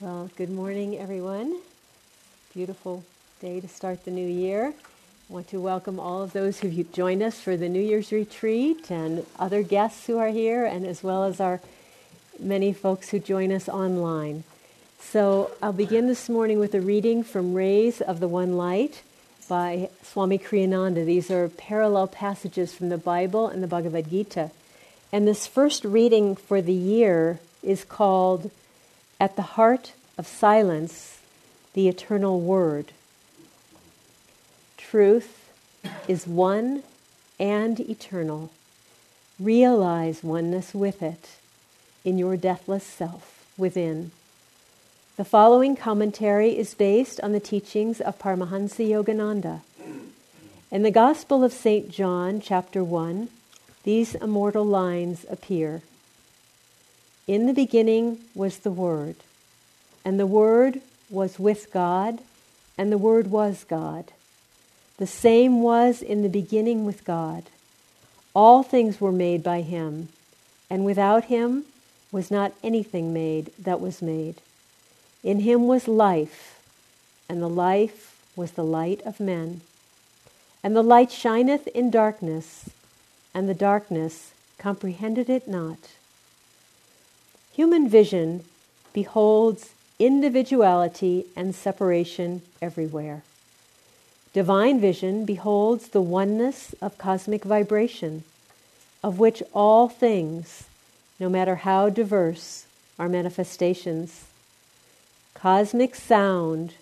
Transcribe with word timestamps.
Well, 0.00 0.30
good 0.36 0.50
morning, 0.50 0.96
everyone. 0.96 1.58
Beautiful 2.54 3.02
day 3.40 3.58
to 3.58 3.66
start 3.66 4.04
the 4.04 4.12
new 4.12 4.28
year. 4.28 4.72
I 5.28 5.32
want 5.32 5.48
to 5.48 5.60
welcome 5.60 5.98
all 5.98 6.22
of 6.22 6.32
those 6.32 6.60
who've 6.60 6.92
joined 6.92 7.20
us 7.20 7.40
for 7.40 7.56
the 7.56 7.68
New 7.68 7.82
Year's 7.82 8.12
retreat 8.12 8.92
and 8.92 9.26
other 9.40 9.64
guests 9.64 10.06
who 10.06 10.16
are 10.18 10.28
here, 10.28 10.64
and 10.64 10.86
as 10.86 11.02
well 11.02 11.24
as 11.24 11.40
our 11.40 11.60
many 12.38 12.72
folks 12.72 13.08
who 13.08 13.18
join 13.18 13.50
us 13.50 13.68
online. 13.68 14.44
So 15.00 15.50
I'll 15.60 15.72
begin 15.72 16.06
this 16.06 16.28
morning 16.28 16.60
with 16.60 16.76
a 16.76 16.80
reading 16.80 17.24
from 17.24 17.54
Rays 17.54 18.00
of 18.00 18.20
the 18.20 18.28
One 18.28 18.56
Light 18.56 19.02
by 19.48 19.90
Swami 20.04 20.38
Kriyananda. 20.38 21.04
These 21.04 21.28
are 21.28 21.48
parallel 21.48 22.06
passages 22.06 22.72
from 22.72 22.88
the 22.88 22.98
Bible 22.98 23.48
and 23.48 23.64
the 23.64 23.66
Bhagavad 23.66 24.10
Gita. 24.10 24.52
And 25.10 25.26
this 25.26 25.48
first 25.48 25.84
reading 25.84 26.36
for 26.36 26.62
the 26.62 26.72
year 26.72 27.40
is 27.64 27.82
called 27.82 28.52
at 29.20 29.36
the 29.36 29.42
heart 29.42 29.92
of 30.16 30.26
silence, 30.26 31.18
the 31.74 31.88
eternal 31.88 32.40
word. 32.40 32.92
Truth 34.76 35.50
is 36.06 36.26
one 36.26 36.82
and 37.38 37.78
eternal. 37.80 38.50
Realize 39.38 40.22
oneness 40.22 40.74
with 40.74 41.02
it 41.02 41.36
in 42.04 42.18
your 42.18 42.36
deathless 42.36 42.84
self 42.84 43.46
within. 43.56 44.10
The 45.16 45.24
following 45.24 45.74
commentary 45.74 46.56
is 46.56 46.74
based 46.74 47.20
on 47.20 47.32
the 47.32 47.40
teachings 47.40 48.00
of 48.00 48.18
Paramahansa 48.18 48.88
Yogananda. 48.88 49.60
In 50.70 50.82
the 50.82 50.90
Gospel 50.90 51.42
of 51.42 51.52
St. 51.52 51.90
John, 51.90 52.40
chapter 52.40 52.84
1, 52.84 53.28
these 53.82 54.14
immortal 54.14 54.64
lines 54.64 55.26
appear. 55.28 55.82
In 57.28 57.44
the 57.44 57.52
beginning 57.52 58.20
was 58.34 58.60
the 58.60 58.70
Word, 58.70 59.16
and 60.02 60.18
the 60.18 60.26
Word 60.26 60.80
was 61.10 61.38
with 61.38 61.70
God, 61.70 62.20
and 62.78 62.90
the 62.90 62.96
Word 62.96 63.30
was 63.30 63.64
God. 63.64 64.12
The 64.96 65.06
same 65.06 65.60
was 65.60 66.00
in 66.00 66.22
the 66.22 66.30
beginning 66.30 66.86
with 66.86 67.04
God. 67.04 67.44
All 68.34 68.62
things 68.62 68.98
were 68.98 69.12
made 69.12 69.42
by 69.42 69.60
Him, 69.60 70.08
and 70.70 70.86
without 70.86 71.26
Him 71.26 71.64
was 72.10 72.30
not 72.30 72.54
anything 72.64 73.12
made 73.12 73.52
that 73.58 73.78
was 73.78 74.00
made. 74.00 74.36
In 75.22 75.40
Him 75.40 75.66
was 75.66 75.86
life, 75.86 76.62
and 77.28 77.42
the 77.42 77.48
life 77.48 78.24
was 78.36 78.52
the 78.52 78.64
light 78.64 79.02
of 79.02 79.20
men. 79.20 79.60
And 80.64 80.74
the 80.74 80.82
light 80.82 81.12
shineth 81.12 81.66
in 81.68 81.90
darkness, 81.90 82.70
and 83.34 83.46
the 83.46 83.54
darkness 83.54 84.32
comprehended 84.56 85.28
it 85.28 85.46
not. 85.46 85.97
Human 87.58 87.88
vision 87.88 88.44
beholds 88.92 89.70
individuality 89.98 91.26
and 91.34 91.52
separation 91.52 92.42
everywhere. 92.62 93.24
Divine 94.32 94.80
vision 94.80 95.24
beholds 95.24 95.88
the 95.88 96.00
oneness 96.00 96.72
of 96.80 96.98
cosmic 96.98 97.42
vibration, 97.42 98.22
of 99.02 99.18
which 99.18 99.42
all 99.52 99.88
things, 99.88 100.68
no 101.18 101.28
matter 101.28 101.56
how 101.56 101.88
diverse, 101.88 102.64
are 102.96 103.08
manifestations. 103.08 104.26
Cosmic 105.34 105.96
sound, 105.96 106.74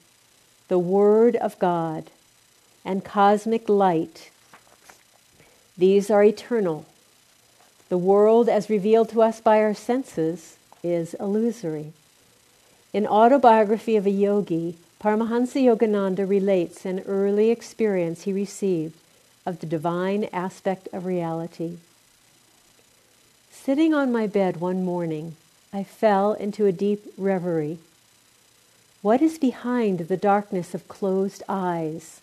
the 0.69 0.79
Word 0.79 1.37
of 1.37 1.59
God, 1.59 2.11
and 2.85 3.03
cosmic 3.03 3.71
light, 3.71 4.31
these 5.79 6.11
are 6.11 6.23
eternal. 6.23 6.85
The 7.89 7.97
world, 7.97 8.51
as 8.51 8.69
revealed 8.69 9.09
to 9.11 9.23
us 9.23 9.41
by 9.41 9.63
our 9.63 9.73
senses, 9.73 10.59
is 10.87 11.15
illusory. 11.15 11.93
In 12.93 13.07
Autobiography 13.07 13.97
of 13.97 14.07
a 14.07 14.11
Yogi, 14.11 14.77
Paramahansa 15.01 15.63
Yogananda 15.63 16.29
relates 16.29 16.85
an 16.85 17.01
early 17.01 17.51
experience 17.51 18.23
he 18.23 18.33
received 18.33 18.95
of 19.45 19.61
the 19.61 19.67
divine 19.67 20.29
aspect 20.33 20.89
of 20.93 21.05
reality. 21.05 21.77
Sitting 23.51 23.93
on 23.93 24.11
my 24.11 24.27
bed 24.27 24.59
one 24.59 24.85
morning, 24.85 25.37
I 25.73 25.85
fell 25.85 26.33
into 26.33 26.67
a 26.67 26.73
deep 26.73 27.13
reverie. 27.19 27.79
What 29.03 29.21
is 29.21 29.39
behind 29.39 30.01
the 30.01 30.17
darkness 30.17 30.75
of 30.75 30.89
closed 30.89 31.43
eyes? 31.49 32.21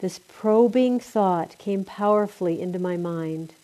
This 0.00 0.20
probing 0.28 1.00
thought 1.00 1.56
came 1.58 1.84
powerfully 1.84 2.60
into 2.60 2.78
my 2.78 2.96
mind. 2.96 3.54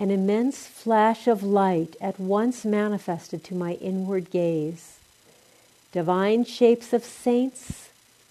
An 0.00 0.10
immense 0.12 0.66
flash 0.66 1.26
of 1.26 1.42
light 1.42 1.96
at 2.00 2.20
once 2.20 2.64
manifested 2.64 3.42
to 3.44 3.54
my 3.54 3.72
inward 3.74 4.30
gaze. 4.30 4.98
Divine 5.90 6.44
shapes 6.44 6.92
of 6.92 7.04
saints 7.04 7.88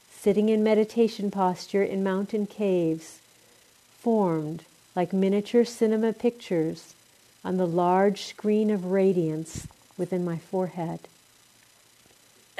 sitting 0.09 0.47
in 0.47 0.63
meditation 0.63 1.29
posture 1.29 1.83
in 1.83 2.03
mountain 2.03 2.47
caves 2.47 3.19
formed 3.99 4.63
like 4.95 5.11
miniature 5.11 5.65
cinema 5.65 6.13
pictures 6.13 6.93
on 7.43 7.57
the 7.57 7.67
large 7.67 8.23
screen 8.23 8.71
of 8.71 8.85
radiance 8.85 9.67
within 9.97 10.23
my 10.23 10.37
forehead. 10.37 11.01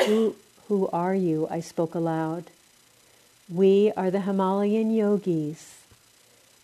Who, 0.06 0.36
who 0.68 0.88
are 0.90 1.16
you? 1.16 1.48
I 1.50 1.62
spoke 1.62 1.96
aloud. 1.96 2.52
We 3.50 3.94
are 3.96 4.12
the 4.12 4.22
Himalayan 4.22 4.92
yogis 4.94 5.78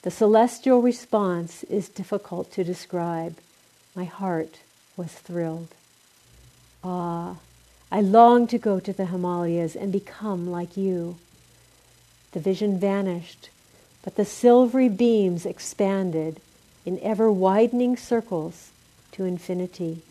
the 0.04 0.12
celestial 0.12 0.82
response 0.82 1.64
is 1.64 1.90
difficult 1.90 2.52
to 2.54 2.64
describe. 2.64 3.38
My 3.96 4.04
heart 4.04 4.60
was 4.96 5.12
thrilled. 5.12 5.70
Ah, 6.84 7.38
I 7.92 8.02
long 8.02 8.48
to 8.48 8.58
go 8.58 8.80
to 8.80 8.92
the 8.92 9.06
Himalayas 9.06 9.76
and 9.76 9.92
become 9.92 10.52
like 10.52 10.76
you. 10.76 11.18
The 12.34 12.40
vision 12.40 12.80
vanished, 12.80 13.50
but 14.04 14.16
the 14.16 14.26
silvery 14.26 14.90
beams 14.90 15.46
expanded 15.46 16.42
in 16.86 17.00
ever 17.02 17.32
widening 17.32 17.96
circles 17.96 18.72
to 19.14 19.24
infinity. 19.24 20.02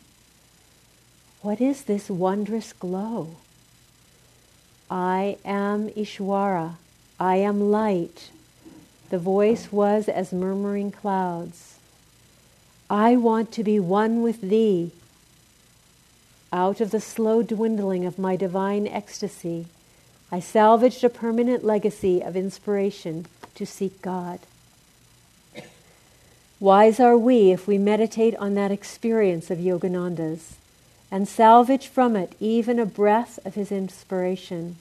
What 1.43 1.61
is 1.61 1.83
this 1.83 2.09
wondrous 2.09 2.73
glow? 2.73 3.37
I 4.91 5.37
am 5.45 5.91
Ishwara. 5.91 6.77
I 7.19 7.37
am 7.37 7.71
light. 7.71 8.31
The 9.13 9.19
voice 9.19 9.71
was 9.71 10.09
as 10.09 10.33
murmuring 10.33 10.91
clouds. 10.91 11.75
I 12.89 13.15
want 13.15 13.53
to 13.53 13.63
be 13.63 13.79
one 13.79 14.23
with 14.23 14.41
thee. 14.41 14.91
Out 16.51 16.81
of 16.81 16.93
the 16.93 17.01
slow 17.01 17.43
dwindling 17.43 18.07
of 18.07 18.19
my 18.19 18.37
divine 18.37 18.87
ecstasy, 18.87 19.67
I 20.31 20.41
salvaged 20.41 21.05
a 21.05 21.11
permanent 21.11 21.63
legacy 21.63 22.23
of 22.23 22.39
inspiration 22.39 23.27
to 23.55 23.67
seek 23.67 24.01
God. 24.01 24.39
Wise 26.59 26.99
are 26.99 27.19
we 27.19 27.53
if 27.53 27.67
we 27.67 27.77
meditate 27.77 28.35
on 28.37 28.55
that 28.55 28.73
experience 28.73 29.51
of 29.51 29.59
Yogananda's 29.59 30.57
and 31.11 31.29
salvage 31.29 31.87
from 31.87 32.17
it 32.17 32.35
even 32.41 32.79
a 32.79 32.87
breath 32.87 33.39
of 33.45 33.57
his 33.57 33.71
inspiration. 33.71 34.77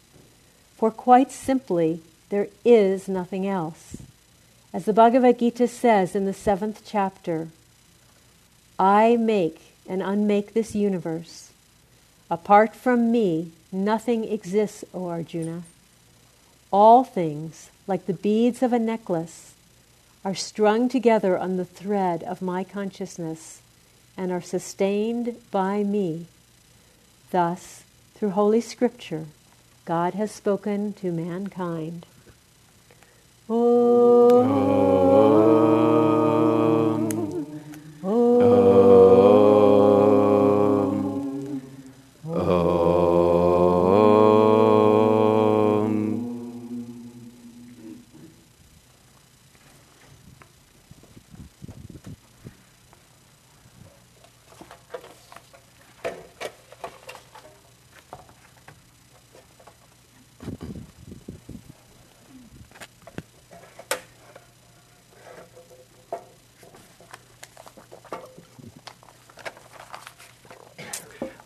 For 0.78 0.90
quite 0.90 1.34
simply, 1.34 2.00
there 2.30 2.48
is 2.64 3.10
nothing 3.10 3.46
else. 3.46 3.98
As 4.74 4.86
the 4.86 4.94
Bhagavad 4.94 5.40
Gita 5.40 5.68
says 5.68 6.16
in 6.16 6.26
the 6.26 6.34
seventh 6.34 6.84
chapter, 6.86 7.50
I 8.80 9.18
make 9.18 9.74
and 9.88 10.02
unmake 10.02 10.54
this 10.54 10.74
universe. 10.74 11.52
Apart 12.30 12.74
from 12.74 13.12
me, 13.12 13.52
nothing 13.72 14.24
exists, 14.24 14.86
O 14.94 15.08
Arjuna. 15.08 15.64
All 16.72 17.04
things, 17.04 17.70
like 17.86 18.06
the 18.06 18.14
beads 18.14 18.64
of 18.64 18.72
a 18.72 18.80
necklace, 18.80 19.54
are 20.24 20.36
strung 20.36 20.88
together 20.88 21.38
on 21.38 21.58
the 21.58 21.66
thread 21.66 22.24
of 22.24 22.42
my 22.42 22.64
consciousness 22.64 23.60
and 24.16 24.32
are 24.32 24.42
sustained 24.42 25.36
by 25.52 25.84
me. 25.84 26.28
Thus, 27.32 27.84
through 28.16 28.30
Holy 28.30 28.62
Scripture, 28.62 29.26
God 29.84 30.14
has 30.14 30.32
spoken 30.32 30.94
to 30.94 31.12
mankind. 31.12 32.06
Oh. 33.54 34.46
oh. 34.46 35.41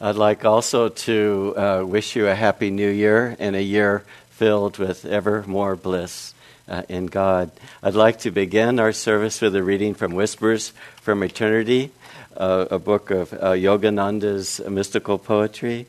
I'd 0.05 0.17
like 0.17 0.45
also 0.45 0.89
to 0.89 1.53
uh, 1.57 1.83
wish 1.83 2.15
you 2.15 2.27
a 2.27 2.35
happy 2.35 2.69
new 2.69 2.91
year 2.91 3.35
and 3.39 3.55
a 3.55 3.63
year 3.63 4.03
filled 4.29 4.77
with 4.77 5.03
ever 5.03 5.43
more 5.47 5.75
bliss 5.75 6.35
uh, 6.69 6.83
in 6.87 7.07
God. 7.07 7.49
I'd 7.81 7.95
like 7.95 8.19
to 8.19 8.29
begin 8.29 8.79
our 8.79 8.93
service 8.93 9.41
with 9.41 9.55
a 9.55 9.63
reading 9.63 9.95
from 9.95 10.13
Whispers 10.13 10.73
from 11.01 11.23
Eternity, 11.23 11.89
uh, 12.37 12.67
a 12.69 12.77
book 12.77 13.09
of 13.09 13.33
uh, 13.33 13.53
Yogananda's 13.53 14.61
mystical 14.69 15.17
poetry. 15.17 15.87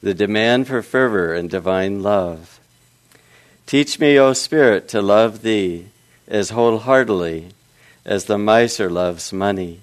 The 0.00 0.14
demand 0.14 0.68
for 0.68 0.80
fervor 0.80 1.34
and 1.34 1.50
divine 1.50 2.04
love. 2.04 2.60
Teach 3.66 3.98
me, 3.98 4.16
O 4.16 4.32
Spirit, 4.32 4.86
to 4.90 5.02
love 5.02 5.42
Thee 5.42 5.88
as 6.28 6.50
wholeheartedly 6.50 7.48
as 8.04 8.26
the 8.26 8.38
miser 8.38 8.88
loves 8.88 9.32
money. 9.32 9.80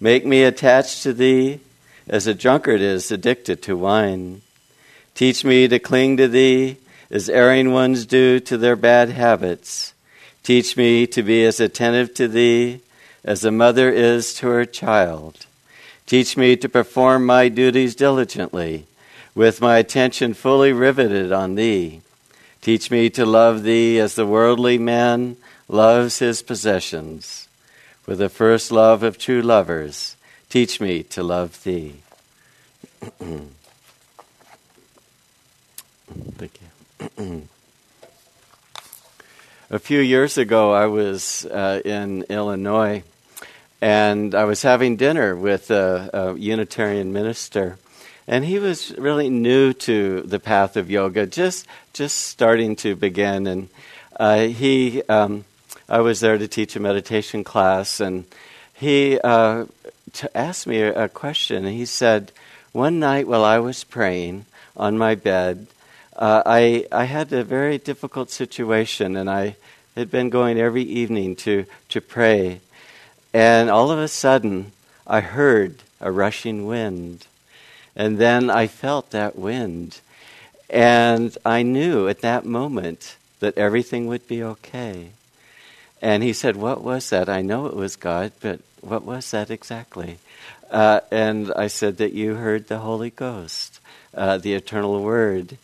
Make 0.00 0.26
me 0.26 0.42
attached 0.42 1.04
to 1.04 1.12
Thee 1.12 1.60
as 2.08 2.26
a 2.26 2.34
drunkard 2.34 2.80
is 2.80 3.10
addicted 3.10 3.62
to 3.62 3.76
wine. 3.76 4.42
Teach 5.14 5.44
me 5.44 5.68
to 5.68 5.78
cling 5.78 6.16
to 6.16 6.28
thee 6.28 6.76
as 7.10 7.28
erring 7.28 7.72
ones 7.72 8.06
do 8.06 8.40
to 8.40 8.58
their 8.58 8.76
bad 8.76 9.10
habits. 9.10 9.94
Teach 10.42 10.76
me 10.76 11.06
to 11.06 11.22
be 11.22 11.44
as 11.44 11.60
attentive 11.60 12.14
to 12.14 12.28
thee 12.28 12.80
as 13.24 13.44
a 13.44 13.50
mother 13.50 13.90
is 13.90 14.34
to 14.34 14.48
her 14.48 14.64
child. 14.64 15.46
Teach 16.06 16.36
me 16.36 16.56
to 16.56 16.68
perform 16.68 17.24
my 17.24 17.48
duties 17.48 17.94
diligently, 17.94 18.86
with 19.34 19.60
my 19.60 19.78
attention 19.78 20.34
fully 20.34 20.72
riveted 20.72 21.32
on 21.32 21.54
thee. 21.54 22.02
Teach 22.60 22.90
me 22.90 23.08
to 23.10 23.24
love 23.24 23.62
thee 23.62 23.98
as 23.98 24.14
the 24.14 24.26
worldly 24.26 24.76
man 24.76 25.36
loves 25.68 26.18
his 26.18 26.42
possessions. 26.42 27.48
With 28.06 28.18
the 28.18 28.28
first 28.28 28.70
love 28.70 29.02
of 29.02 29.16
true 29.16 29.40
lovers, 29.40 30.13
Teach 30.54 30.80
me 30.80 31.02
to 31.02 31.24
love 31.24 31.64
thee. 31.64 31.96
Thank 36.38 36.60
you. 37.18 37.48
A 39.70 39.80
few 39.80 39.98
years 39.98 40.38
ago, 40.38 40.72
I 40.72 40.86
was 40.86 41.44
uh, 41.46 41.80
in 41.84 42.22
Illinois 42.28 43.02
and 43.82 44.32
I 44.32 44.44
was 44.44 44.62
having 44.62 44.94
dinner 44.94 45.34
with 45.34 45.72
a, 45.72 46.08
a, 46.12 46.38
Unitarian 46.38 47.12
minister. 47.12 47.76
And 48.28 48.44
he 48.44 48.60
was 48.60 48.96
really 48.96 49.30
new 49.30 49.72
to 49.72 50.20
the 50.20 50.38
path 50.38 50.76
of 50.76 50.88
yoga, 50.88 51.26
just 51.26 51.66
just 51.92 52.28
starting 52.28 52.76
to 52.76 52.94
begin. 52.94 53.48
And 53.48 53.68
uh, 54.20 54.42
he, 54.42 55.02
um, 55.08 55.46
I 55.88 55.98
was 55.98 56.20
there 56.20 56.38
to 56.38 56.46
teach 56.46 56.76
a 56.76 56.80
meditation 56.80 57.42
class, 57.42 57.98
and 57.98 58.24
he 58.72 59.18
uh, 59.18 59.64
to 60.14 60.36
ask 60.36 60.66
me 60.66 60.80
a, 60.80 61.04
a 61.04 61.08
question. 61.08 61.64
He 61.66 61.86
said, 61.86 62.32
One 62.72 62.98
night 62.98 63.26
while 63.26 63.44
I 63.44 63.58
was 63.58 63.84
praying 63.84 64.46
on 64.76 64.98
my 64.98 65.14
bed, 65.14 65.66
uh, 66.16 66.42
I, 66.46 66.86
I 66.92 67.04
had 67.04 67.32
a 67.32 67.44
very 67.44 67.78
difficult 67.78 68.30
situation, 68.30 69.16
and 69.16 69.28
I 69.28 69.56
had 69.96 70.10
been 70.10 70.30
going 70.30 70.58
every 70.58 70.82
evening 70.82 71.36
to, 71.36 71.66
to 71.88 72.00
pray. 72.00 72.60
And 73.32 73.70
all 73.70 73.90
of 73.90 73.98
a 73.98 74.08
sudden, 74.08 74.72
I 75.06 75.20
heard 75.20 75.82
a 76.00 76.10
rushing 76.10 76.66
wind. 76.66 77.26
And 77.96 78.18
then 78.18 78.50
I 78.50 78.66
felt 78.66 79.10
that 79.10 79.36
wind. 79.36 80.00
And 80.70 81.36
I 81.44 81.62
knew 81.62 82.08
at 82.08 82.20
that 82.20 82.44
moment 82.44 83.16
that 83.40 83.58
everything 83.58 84.06
would 84.06 84.26
be 84.26 84.42
okay. 84.42 85.10
And 86.02 86.22
he 86.22 86.32
said, 86.32 86.56
What 86.56 86.82
was 86.82 87.10
that? 87.10 87.28
I 87.28 87.42
know 87.42 87.66
it 87.66 87.74
was 87.76 87.96
God, 87.96 88.32
but 88.40 88.60
what 88.80 89.04
was 89.04 89.30
that 89.30 89.50
exactly? 89.50 90.18
Uh, 90.70 91.00
and 91.10 91.52
I 91.54 91.68
said 91.68 91.98
that 91.98 92.12
you 92.12 92.34
heard 92.34 92.68
the 92.68 92.78
Holy 92.78 93.10
Ghost, 93.10 93.80
uh, 94.14 94.38
the 94.38 94.54
eternal 94.54 95.02
Word. 95.02 95.56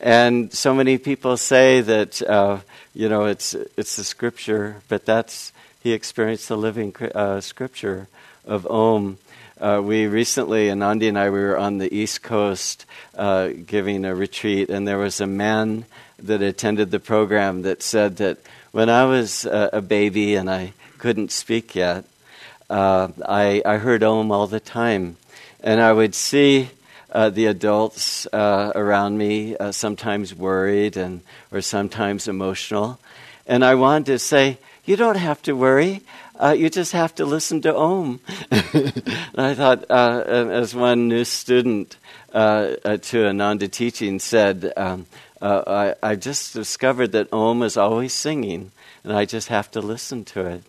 And 0.00 0.52
so 0.52 0.74
many 0.74 0.98
people 0.98 1.36
say 1.36 1.80
that, 1.80 2.22
uh, 2.22 2.58
you 2.94 3.08
know, 3.08 3.26
it's, 3.26 3.54
it's 3.76 3.96
the 3.96 4.04
scripture, 4.04 4.82
but 4.88 5.06
that's, 5.06 5.52
he 5.80 5.92
experienced 5.92 6.48
the 6.48 6.56
living 6.56 6.94
uh, 7.14 7.40
scripture 7.40 8.08
of 8.44 8.66
Om. 8.66 9.18
Uh, 9.60 9.80
we 9.82 10.06
recently, 10.06 10.66
Anandi 10.66 11.08
and 11.08 11.18
I, 11.18 11.30
we 11.30 11.38
were 11.38 11.56
on 11.56 11.78
the 11.78 11.94
East 11.94 12.22
Coast 12.22 12.84
uh, 13.14 13.48
giving 13.66 14.04
a 14.04 14.14
retreat, 14.14 14.70
and 14.70 14.88
there 14.88 14.98
was 14.98 15.20
a 15.20 15.26
man 15.26 15.84
that 16.18 16.42
attended 16.42 16.90
the 16.90 17.00
program 17.00 17.62
that 17.62 17.82
said 17.82 18.16
that 18.16 18.38
when 18.72 18.88
I 18.88 19.04
was 19.04 19.44
a 19.44 19.82
baby 19.82 20.34
and 20.34 20.50
I 20.50 20.72
couldn't 20.98 21.30
speak 21.30 21.74
yet, 21.74 22.04
uh, 22.70 23.08
I, 23.24 23.62
I 23.66 23.76
heard 23.76 24.02
Om 24.02 24.32
all 24.32 24.46
the 24.46 24.60
time. 24.60 25.16
And 25.60 25.80
I 25.80 25.92
would 25.92 26.14
see 26.14 26.70
uh, 27.12 27.28
the 27.28 27.46
adults 27.46 28.26
uh, 28.32 28.72
around 28.74 29.18
me, 29.18 29.56
uh, 29.56 29.72
sometimes 29.72 30.34
worried 30.34 30.96
and, 30.96 31.20
or 31.52 31.60
sometimes 31.60 32.28
emotional. 32.28 32.98
And 33.46 33.62
I 33.62 33.74
wanted 33.74 34.06
to 34.06 34.18
say, 34.18 34.56
You 34.84 34.96
don't 34.96 35.16
have 35.16 35.40
to 35.42 35.52
worry. 35.52 36.02
Uh, 36.38 36.56
you 36.58 36.68
just 36.68 36.92
have 36.92 37.14
to 37.16 37.24
listen 37.24 37.60
to 37.62 37.74
Om. 37.74 38.20
and 38.50 39.32
I 39.36 39.54
thought, 39.54 39.84
uh, 39.88 40.24
as 40.26 40.74
one 40.74 41.08
new 41.08 41.24
student 41.24 41.96
to 42.32 43.26
Ananda 43.28 43.68
teaching 43.68 44.18
said, 44.18 44.72
um, 44.76 45.06
I, 45.40 45.94
I 46.02 46.16
just 46.16 46.52
discovered 46.52 47.12
that 47.12 47.32
Om 47.32 47.62
is 47.62 47.76
always 47.76 48.12
singing, 48.12 48.72
and 49.04 49.12
I 49.12 49.24
just 49.24 49.48
have 49.48 49.70
to 49.72 49.80
listen 49.80 50.24
to 50.26 50.46
it. 50.46 50.62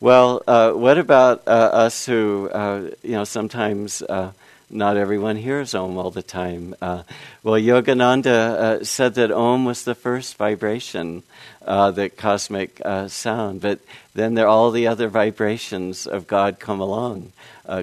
Well, 0.00 0.42
uh, 0.46 0.72
what 0.72 0.98
about 0.98 1.46
uh, 1.46 1.50
us 1.50 2.04
who, 2.04 2.50
uh, 2.50 2.90
you 3.02 3.12
know, 3.12 3.24
sometimes 3.24 4.02
uh, 4.02 4.32
not 4.74 4.96
everyone 4.96 5.36
hears 5.36 5.74
Om 5.74 5.96
all 5.96 6.10
the 6.10 6.22
time? 6.22 6.74
Uh, 6.82 7.04
well, 7.42 7.60
Yogananda 7.60 8.26
uh, 8.26 8.84
said 8.84 9.14
that 9.14 9.30
Om 9.30 9.64
was 9.64 9.84
the 9.84 9.94
first 9.94 10.36
vibration, 10.36 11.22
the 11.60 12.10
cosmic 12.16 12.80
sound, 13.08 13.60
but 13.60 13.80
then 14.14 14.34
there 14.34 14.48
all 14.48 14.70
the 14.70 14.86
other 14.86 15.08
vibrations 15.08 16.06
of 16.06 16.26
God 16.26 16.58
come 16.58 16.80
along 16.80 17.32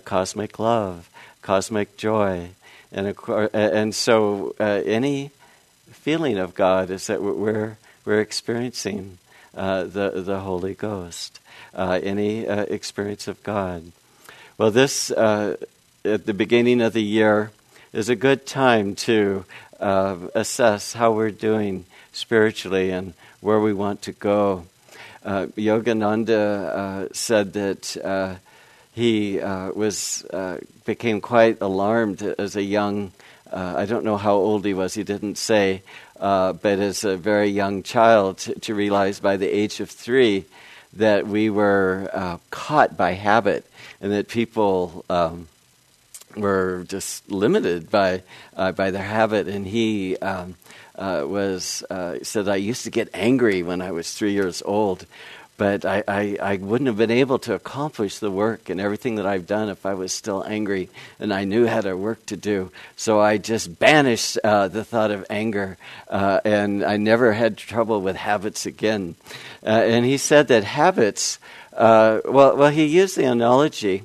cosmic 0.05 0.59
love, 0.59 1.09
cosmic 1.41 1.97
joy. 1.97 2.49
And, 2.91 3.15
and 3.53 3.95
so 3.95 4.55
any 4.59 5.31
feeling 5.91 6.37
of 6.37 6.53
God 6.53 6.89
is 6.89 7.07
that 7.07 7.21
we're, 7.21 7.77
we're 8.05 8.19
experiencing 8.19 9.17
the, 9.53 10.11
the 10.25 10.39
Holy 10.41 10.75
Ghost 10.75 11.39
uh, 11.73 11.99
any 12.03 12.47
uh, 12.47 12.63
experience 12.63 13.27
of 13.27 13.41
God. 13.43 13.91
Well, 14.57 14.71
this, 14.71 15.11
uh, 15.11 15.57
at 16.03 16.25
the 16.25 16.33
beginning 16.33 16.81
of 16.81 16.93
the 16.93 17.03
year, 17.03 17.51
is 17.93 18.09
a 18.09 18.15
good 18.15 18.45
time 18.45 18.95
to 18.95 19.45
uh, 19.79 20.17
assess 20.33 20.93
how 20.93 21.11
we're 21.11 21.31
doing 21.31 21.85
spiritually 22.11 22.91
and 22.91 23.13
where 23.41 23.59
we 23.59 23.73
want 23.73 24.01
to 24.03 24.11
go. 24.11 24.65
Uh, 25.23 25.47
Yogananda 25.57 26.29
uh, 26.31 27.07
said 27.13 27.53
that 27.53 28.39
he 28.93 29.39
was 29.39 30.25
became 30.85 31.21
quite 31.21 31.61
alarmed 31.61 32.21
as 32.21 32.55
a 32.55 32.63
young. 32.63 33.11
I 33.51 33.85
don't 33.85 34.05
know 34.05 34.17
how 34.17 34.33
old 34.33 34.65
he 34.65 34.73
was. 34.73 34.93
He 34.93 35.03
didn't 35.03 35.37
say, 35.37 35.83
but 36.17 36.65
as 36.65 37.03
a 37.03 37.17
very 37.17 37.49
young 37.49 37.83
child, 37.83 38.39
to, 38.39 38.59
to 38.61 38.73
realize 38.73 39.19
by 39.19 39.37
the 39.37 39.47
age 39.47 39.79
of 39.79 39.89
three 39.89 40.45
that 40.93 41.27
we 41.27 41.49
were 41.49 42.09
uh, 42.13 42.37
caught 42.49 42.97
by 42.97 43.11
habit 43.11 43.65
and 44.01 44.11
that 44.11 44.27
people 44.27 45.05
um, 45.09 45.47
were 46.35 46.85
just 46.87 47.29
limited 47.29 47.89
by 47.89 48.23
uh, 48.55 48.71
by 48.71 48.91
their 48.91 49.03
habit. 49.03 49.47
And 49.47 49.65
he 49.65 50.17
um, 50.17 50.55
uh, 50.95 51.25
was 51.27 51.83
uh, 51.89 52.19
said, 52.23 52.47
"I 52.47 52.55
used 52.55 52.83
to 52.83 52.91
get 52.91 53.09
angry 53.13 53.63
when 53.63 53.81
I 53.81 53.91
was 53.91 54.13
three 54.13 54.33
years 54.33 54.61
old." 54.65 55.05
But 55.57 55.85
I, 55.85 56.03
I, 56.07 56.37
I, 56.41 56.57
wouldn't 56.57 56.87
have 56.87 56.97
been 56.97 57.11
able 57.11 57.37
to 57.39 57.53
accomplish 57.53 58.17
the 58.17 58.31
work 58.31 58.67
and 58.67 58.81
everything 58.81 59.15
that 59.15 59.27
I've 59.27 59.45
done 59.45 59.69
if 59.69 59.85
I 59.85 59.93
was 59.93 60.11
still 60.11 60.43
angry 60.43 60.89
and 61.19 61.31
I 61.31 61.43
knew 61.43 61.65
had 61.65 61.85
a 61.85 61.95
work 61.95 62.25
to 62.27 62.35
do. 62.35 62.71
So 62.95 63.19
I 63.19 63.37
just 63.37 63.77
banished 63.77 64.39
uh, 64.43 64.69
the 64.69 64.83
thought 64.83 65.11
of 65.11 65.23
anger, 65.29 65.77
uh, 66.09 66.39
and 66.43 66.83
I 66.83 66.97
never 66.97 67.33
had 67.33 67.57
trouble 67.57 68.01
with 68.01 68.15
habits 68.15 68.65
again. 68.65 69.13
Uh, 69.63 69.69
and 69.69 70.03
he 70.03 70.17
said 70.17 70.47
that 70.47 70.63
habits, 70.63 71.37
well, 71.71 72.21
well, 72.25 72.71
he 72.71 72.85
used 72.85 73.15
the 73.15 73.25
analogy 73.25 74.01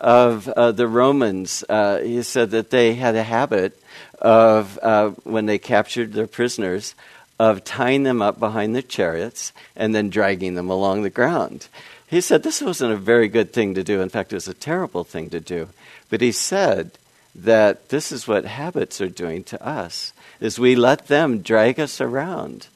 of 0.00 0.48
uh, 0.48 0.72
the 0.72 0.88
Romans. 0.88 1.62
Uh, 1.68 1.98
he 1.98 2.22
said 2.22 2.50
that 2.50 2.70
they 2.70 2.94
had 2.94 3.14
a 3.14 3.22
habit 3.22 3.80
of, 4.18 4.78
uh, 4.82 5.10
when 5.24 5.46
they 5.46 5.58
captured 5.58 6.12
their 6.12 6.26
prisoners, 6.26 6.94
of 7.38 7.64
tying 7.64 8.02
them 8.02 8.20
up 8.20 8.38
behind 8.38 8.74
their 8.74 8.82
chariots 8.82 9.52
and 9.74 9.94
then 9.94 10.10
dragging 10.10 10.54
them 10.54 10.68
along 10.68 11.02
the 11.02 11.10
ground. 11.10 11.68
He 12.06 12.20
said 12.20 12.42
this 12.42 12.60
wasn't 12.60 12.92
a 12.92 12.96
very 12.96 13.28
good 13.28 13.52
thing 13.52 13.74
to 13.74 13.84
do. 13.84 14.02
In 14.02 14.08
fact, 14.08 14.32
it 14.32 14.36
was 14.36 14.48
a 14.48 14.54
terrible 14.54 15.04
thing 15.04 15.30
to 15.30 15.40
do. 15.40 15.68
But 16.10 16.20
he 16.20 16.32
said 16.32 16.92
that 17.34 17.88
this 17.88 18.10
is 18.10 18.26
what 18.26 18.44
habits 18.44 19.00
are 19.00 19.08
doing 19.08 19.44
to 19.44 19.66
us, 19.66 20.12
is 20.40 20.58
we 20.58 20.74
let 20.74 21.06
them 21.06 21.40
drag 21.40 21.78
us 21.78 22.00
around. 22.00 22.66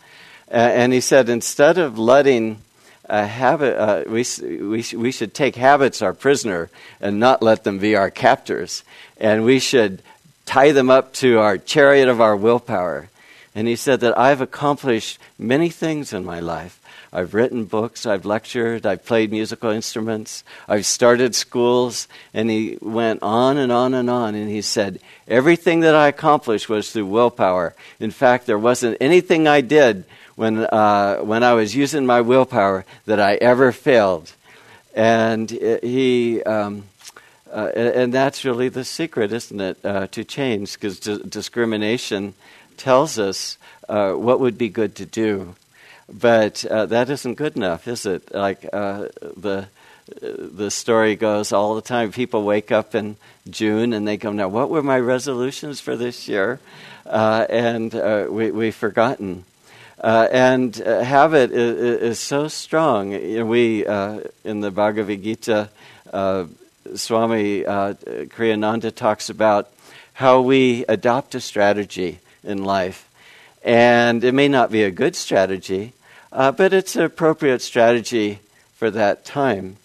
And 0.48 0.92
he 0.92 1.00
said, 1.00 1.28
instead 1.28 1.76
of 1.76 1.98
letting 1.98 2.58
a 3.06 3.26
habit, 3.26 3.76
uh, 3.76 4.04
we, 4.08 4.24
we, 4.40 4.84
we 4.96 5.12
should 5.12 5.34
take 5.34 5.56
habits 5.56 6.02
our 6.02 6.12
prisoner 6.12 6.70
and 7.00 7.20
not 7.20 7.42
let 7.42 7.64
them 7.64 7.78
be 7.78 7.96
our 7.96 8.10
captors. 8.10 8.82
And 9.18 9.44
we 9.44 9.58
should 9.58 10.02
tie 10.46 10.72
them 10.72 10.90
up 10.90 11.12
to 11.14 11.38
our 11.38 11.58
chariot 11.58 12.08
of 12.08 12.20
our 12.20 12.36
willpower. 12.36 13.08
And 13.54 13.68
he 13.68 13.76
said 13.76 14.00
that 14.00 14.18
I've 14.18 14.40
accomplished 14.40 15.18
many 15.38 15.68
things 15.68 16.12
in 16.12 16.24
my 16.24 16.40
life. 16.40 16.80
I've 17.12 17.32
written 17.32 17.64
books, 17.64 18.06
I've 18.06 18.24
lectured, 18.24 18.84
I've 18.84 19.04
played 19.04 19.30
musical 19.30 19.70
instruments, 19.70 20.42
I've 20.66 20.84
started 20.84 21.36
schools, 21.36 22.08
and 22.32 22.50
he 22.50 22.76
went 22.80 23.22
on 23.22 23.56
and 23.56 23.70
on 23.70 23.94
and 23.94 24.10
on. 24.10 24.34
And 24.34 24.50
he 24.50 24.60
said, 24.62 24.98
Everything 25.28 25.80
that 25.80 25.94
I 25.94 26.08
accomplished 26.08 26.68
was 26.68 26.90
through 26.90 27.06
willpower. 27.06 27.74
In 28.00 28.10
fact, 28.10 28.46
there 28.46 28.58
wasn't 28.58 28.96
anything 29.00 29.46
I 29.46 29.60
did 29.60 30.04
when, 30.36 30.58
uh, 30.58 31.18
when 31.18 31.42
I 31.42 31.52
was 31.54 31.74
using 31.74 32.06
my 32.06 32.20
willpower 32.20 32.84
that 33.06 33.20
I 33.20 33.34
ever 33.36 33.72
failed. 33.72 34.32
And 34.94 35.50
he, 35.50 36.42
um, 36.44 36.84
uh, 37.52 37.70
and 37.74 38.12
that's 38.12 38.44
really 38.44 38.68
the 38.68 38.84
secret, 38.84 39.32
isn't 39.32 39.60
it, 39.60 39.78
uh, 39.84 40.06
to 40.08 40.24
change? 40.24 40.74
Because 40.74 40.98
d- 40.98 41.22
discrimination 41.28 42.34
tells 42.76 43.18
us 43.18 43.58
uh, 43.88 44.12
what 44.12 44.40
would 44.40 44.58
be 44.58 44.68
good 44.68 44.96
to 44.96 45.06
do. 45.06 45.54
But 46.12 46.64
uh, 46.66 46.86
that 46.86 47.08
isn't 47.10 47.34
good 47.34 47.56
enough, 47.56 47.88
is 47.88 48.06
it? 48.06 48.34
Like 48.34 48.68
uh, 48.72 49.08
the 49.36 49.68
the 50.20 50.70
story 50.70 51.16
goes 51.16 51.52
all 51.52 51.74
the 51.74 51.80
time. 51.80 52.12
People 52.12 52.44
wake 52.44 52.70
up 52.70 52.94
in 52.94 53.16
June 53.48 53.94
and 53.94 54.06
they 54.06 54.18
go, 54.18 54.32
"Now, 54.32 54.48
what 54.48 54.68
were 54.68 54.82
my 54.82 54.98
resolutions 54.98 55.80
for 55.80 55.96
this 55.96 56.28
year?" 56.28 56.60
Uh, 57.06 57.46
and 57.48 57.94
uh, 57.94 58.26
we, 58.28 58.50
we've 58.50 58.74
forgotten. 58.74 59.44
Uh, 60.04 60.28
and 60.30 60.82
uh, 60.82 61.02
habit 61.02 61.50
is, 61.50 62.02
is, 62.02 62.18
so 62.18 62.46
strong. 62.46 63.10
We 63.48 63.86
in 64.44 64.60
the 64.60 64.70
Bhagavad 64.70 65.22
Gita, 65.22 65.70
Swami 66.94 67.62
Kriyananda 67.64 68.94
talks 68.94 69.30
about 69.30 69.70
how 70.12 70.42
we 70.42 70.84
adopt 70.88 71.34
a 71.34 71.40
strategy 71.40 72.18
in 72.42 72.64
life 72.64 73.08
and 73.64 74.22
it 74.22 74.32
may 74.32 74.46
not 74.46 74.70
be 74.70 74.82
a 74.82 74.90
good 74.90 75.16
strategy, 75.16 75.94
uh, 76.32 76.52
but 76.52 76.74
it's 76.74 76.96
an 76.96 77.04
appropriate 77.04 77.62
strategy 77.62 78.38
for 78.74 78.90
that 78.90 79.24
time. 79.24 79.76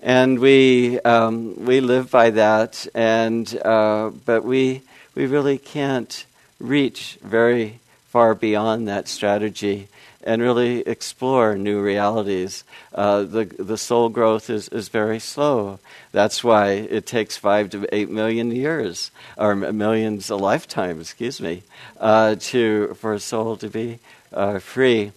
And 0.00 0.38
we, 0.38 0.98
um, 1.00 1.66
we 1.66 1.80
live 1.80 2.10
by 2.10 2.30
that, 2.30 2.86
and, 2.94 3.46
uh, 3.62 4.10
but 4.24 4.44
we, 4.44 4.82
we 5.14 5.26
really 5.26 5.58
can't 5.58 6.24
reach 6.58 7.18
very 7.22 7.78
far 8.16 8.34
beyond 8.34 8.88
that 8.88 9.06
strategy 9.06 9.88
and 10.22 10.40
really 10.40 10.80
explore 10.88 11.54
new 11.54 11.78
realities. 11.78 12.64
Uh, 12.94 13.22
the, 13.24 13.44
the 13.44 13.76
soul 13.76 14.08
growth 14.08 14.48
is, 14.48 14.70
is 14.70 14.88
very 14.88 15.18
slow. 15.18 15.78
That's 16.12 16.42
why 16.42 16.68
it 16.70 17.04
takes 17.04 17.36
five 17.36 17.68
to 17.72 17.86
eight 17.92 18.08
million 18.08 18.52
years, 18.52 19.10
or 19.36 19.54
millions 19.54 20.30
a 20.30 20.36
lifetime, 20.36 20.98
excuse 20.98 21.42
me, 21.42 21.62
uh, 22.00 22.36
to, 22.36 22.94
for 22.94 23.12
a 23.12 23.20
soul 23.20 23.58
to 23.58 23.68
be 23.68 23.98
uh, 24.32 24.60
free. 24.60 25.12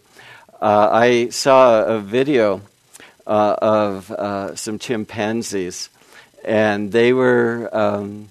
Uh, 0.62 0.90
I 0.92 1.30
saw 1.30 1.86
a 1.86 2.02
video 2.02 2.60
uh, 3.26 3.56
of 3.62 4.12
uh, 4.12 4.56
some 4.58 4.78
chimpanzees, 4.78 5.88
and 6.44 6.92
they 6.92 7.14
were 7.14 7.70
um, 7.72 8.28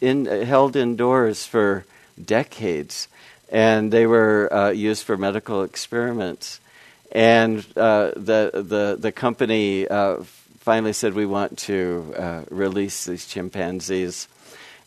in, 0.00 0.26
held 0.26 0.74
indoors 0.74 1.46
for 1.46 1.84
decades 2.20 3.06
and 3.54 3.92
they 3.92 4.04
were 4.04 4.52
uh, 4.52 4.70
used 4.70 5.04
for 5.04 5.16
medical 5.16 5.62
experiments. 5.62 6.58
And 7.12 7.60
uh, 7.76 8.10
the, 8.16 8.50
the, 8.52 8.96
the 8.98 9.12
company 9.12 9.86
uh, 9.86 10.24
finally 10.58 10.92
said, 10.92 11.14
We 11.14 11.24
want 11.24 11.58
to 11.60 12.14
uh, 12.18 12.42
release 12.50 13.04
these 13.04 13.28
chimpanzees. 13.28 14.26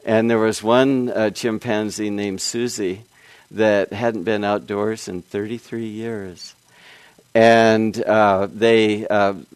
And 0.03 0.29
there 0.29 0.37
was 0.37 0.61
one 0.61 1.09
uh, 1.09 1.29
chimpanzee 1.29 2.09
named 2.09 2.41
Susie 2.41 3.03
that 3.51 3.93
hadn't 3.93 4.25
been 4.25 4.43
outdoors 4.43 5.07
in 5.07 5.21
33 5.21 5.87
years. 5.87 6.53
And 7.33 7.97
uh, 8.03 8.49
they, 8.51 9.07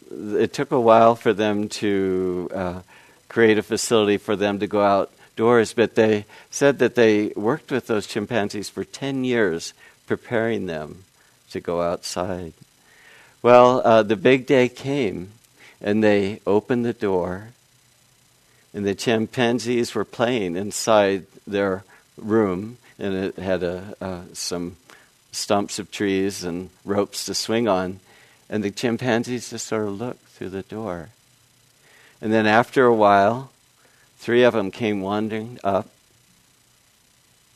it 0.10 0.53
took 0.53 0.72
a 0.72 0.80
while 0.80 1.15
for 1.15 1.34
them 1.34 1.68
to 1.68 2.82
create 3.27 3.58
a 3.58 3.63
facility 3.63 4.18
for 4.18 4.38
them 4.38 4.60
to 4.60 4.68
go 4.68 4.82
out 4.82 5.12
doors, 5.42 5.74
but 5.74 5.96
they 5.96 6.24
said 6.52 6.78
that 6.78 6.94
they 6.94 7.34
worked 7.36 7.72
with 7.72 7.88
those 7.88 8.06
chimpanzees 8.06 8.70
for 8.70 8.84
10 8.84 9.24
years 9.24 9.74
preparing 10.06 10.68
them 10.68 11.04
to 11.50 11.60
go 11.60 11.82
outside. 11.82 12.54
Well, 13.42 13.82
uh, 13.84 14.04
the 14.04 14.16
big 14.16 14.46
day 14.46 14.70
came, 14.70 15.32
and 15.82 16.04
they 16.04 16.42
opened 16.46 16.86
the 16.86 16.94
door, 16.94 17.48
and 18.72 18.86
the 18.86 18.94
chimpanzees 18.94 19.96
were 19.96 20.06
playing 20.06 20.56
inside 20.56 21.26
their 21.48 21.86
room, 22.18 22.78
and 23.00 23.16
it 23.16 23.38
had 23.38 23.64
a, 23.64 24.26
some 24.34 24.78
stumps 25.32 25.80
of 25.80 25.90
trees 25.90 26.44
and 26.44 26.70
ropes 26.86 27.26
to 27.26 27.34
swing 27.34 27.68
on. 27.68 28.00
And 28.48 28.64
the 28.64 28.70
chimpanzees 28.70 29.50
just 29.50 29.66
sort 29.66 29.88
of 29.88 30.00
looked 30.00 30.28
through 30.28 30.50
the 30.50 30.62
door. 30.62 31.10
And 32.22 32.32
then 32.32 32.46
after 32.46 32.86
a 32.86 32.94
while, 32.94 33.50
Three 34.22 34.44
of 34.44 34.54
them 34.54 34.70
came 34.70 35.01
wandering 35.01 35.58
up, 35.63 35.90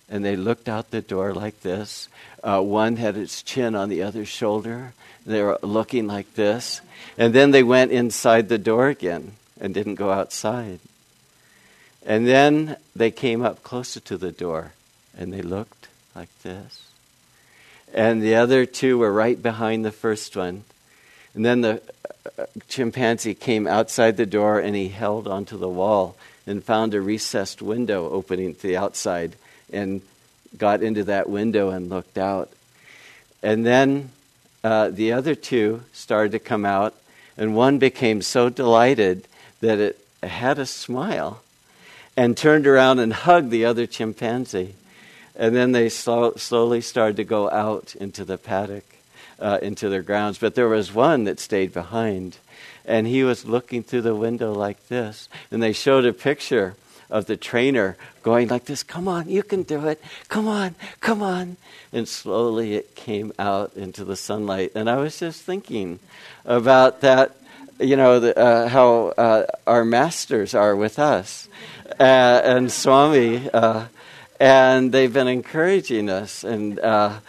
and 0.09 0.25
they 0.25 0.35
looked 0.35 0.67
out 0.67 0.89
the 0.89 0.99
door 0.99 1.31
like 1.31 1.61
this. 1.61 2.09
Uh, 2.43 2.59
one 2.59 2.95
had 2.95 3.15
its 3.15 3.43
chin 3.43 3.75
on 3.75 3.87
the 3.87 4.01
other's 4.01 4.29
shoulder. 4.29 4.93
They 5.27 5.43
were 5.43 5.59
looking 5.61 6.07
like 6.07 6.33
this. 6.33 6.81
And 7.19 7.35
then 7.35 7.51
they 7.51 7.61
went 7.61 7.91
inside 7.91 8.49
the 8.49 8.57
door 8.57 8.87
again 8.87 9.33
and 9.61 9.75
didn't 9.75 9.95
go 9.95 10.09
outside. 10.09 10.79
And 12.03 12.27
then 12.27 12.77
they 12.95 13.11
came 13.11 13.43
up 13.43 13.61
closer 13.61 13.99
to 13.99 14.17
the 14.17 14.31
door 14.31 14.73
and 15.15 15.31
they 15.31 15.43
looked 15.43 15.87
like 16.15 16.29
this. 16.41 16.87
And 17.93 18.23
the 18.23 18.35
other 18.35 18.65
two 18.65 18.97
were 18.97 19.13
right 19.13 19.39
behind 19.39 19.85
the 19.85 19.91
first 19.91 20.35
one. 20.35 20.63
And 21.35 21.45
then 21.45 21.61
the 21.61 21.81
uh, 22.39 22.45
chimpanzee 22.69 23.35
came 23.35 23.67
outside 23.67 24.17
the 24.17 24.25
door 24.25 24.59
and 24.59 24.75
he 24.75 24.87
held 24.87 25.27
onto 25.27 25.57
the 25.59 25.69
wall 25.69 26.17
and 26.47 26.63
found 26.63 26.93
a 26.93 27.01
recessed 27.01 27.61
window 27.61 28.09
opening 28.09 28.55
to 28.55 28.61
the 28.67 28.77
outside 28.77 29.35
and 29.71 30.01
got 30.57 30.83
into 30.83 31.03
that 31.03 31.29
window 31.29 31.69
and 31.69 31.89
looked 31.89 32.17
out. 32.17 32.51
And 33.41 33.65
then 33.65 34.11
uh, 34.63 34.89
the 34.89 35.13
other 35.13 35.35
two 35.35 35.83
started 35.93 36.31
to 36.31 36.39
come 36.39 36.65
out, 36.65 36.95
and 37.37 37.55
one 37.55 37.77
became 37.77 38.21
so 38.21 38.49
delighted 38.49 39.27
that 39.61 39.79
it 39.79 39.99
had 40.23 40.59
a 40.59 40.65
smile 40.65 41.41
and 42.17 42.37
turned 42.37 42.65
around 42.65 42.99
and 42.99 43.13
hugged 43.13 43.51
the 43.51 43.65
other 43.65 43.85
chimpanzee. 43.85 44.75
And 45.35 45.55
then 45.55 45.73
they 45.73 45.89
slow, 45.89 46.33
slowly 46.35 46.81
started 46.81 47.17
to 47.17 47.23
go 47.23 47.49
out 47.49 47.93
into 47.95 48.23
the 48.23 48.37
paddock, 48.37 48.85
uh, 49.39 49.59
into 49.61 49.89
their 49.89 50.01
grounds. 50.01 50.37
But 50.37 50.55
there 50.55 50.69
was 50.69 50.93
one 50.93 51.25
that 51.25 51.39
stayed 51.39 51.73
behind 51.73 52.37
and 52.87 53.07
he 53.07 53.23
was 53.23 53.45
looking 53.45 53.83
through 53.83 54.01
the 54.01 54.15
window 54.15 54.53
like 54.53 54.87
this. 54.87 55.29
And 55.51 55.61
they 55.61 55.73
showed 55.73 56.05
a 56.05 56.13
picture 56.13 56.75
of 57.09 57.25
the 57.25 57.37
trainer 57.37 57.97
going 58.23 58.47
like 58.47 58.65
this 58.65 58.83
Come 58.83 59.07
on, 59.07 59.29
you 59.29 59.43
can 59.43 59.63
do 59.63 59.87
it. 59.87 60.01
Come 60.27 60.47
on, 60.47 60.75
come 60.99 61.21
on. 61.21 61.57
And 61.93 62.07
slowly 62.07 62.75
it 62.75 62.95
came 62.95 63.31
out 63.37 63.73
into 63.75 64.03
the 64.03 64.15
sunlight. 64.15 64.71
And 64.75 64.89
I 64.89 64.97
was 64.97 65.19
just 65.19 65.43
thinking 65.43 65.99
about 66.45 67.01
that, 67.01 67.35
you 67.79 67.95
know, 67.95 68.19
the, 68.19 68.37
uh, 68.37 68.67
how 68.67 69.13
uh, 69.17 69.45
our 69.67 69.85
masters 69.85 70.53
are 70.53 70.75
with 70.75 70.99
us. 70.99 71.47
Uh, 71.99 72.41
and 72.43 72.71
Swami. 72.71 73.49
Uh, 73.53 73.85
and 74.39 74.91
they've 74.91 75.13
been 75.13 75.27
encouraging 75.27 76.09
us. 76.09 76.43
And 76.43 76.79
uh, 76.79 77.19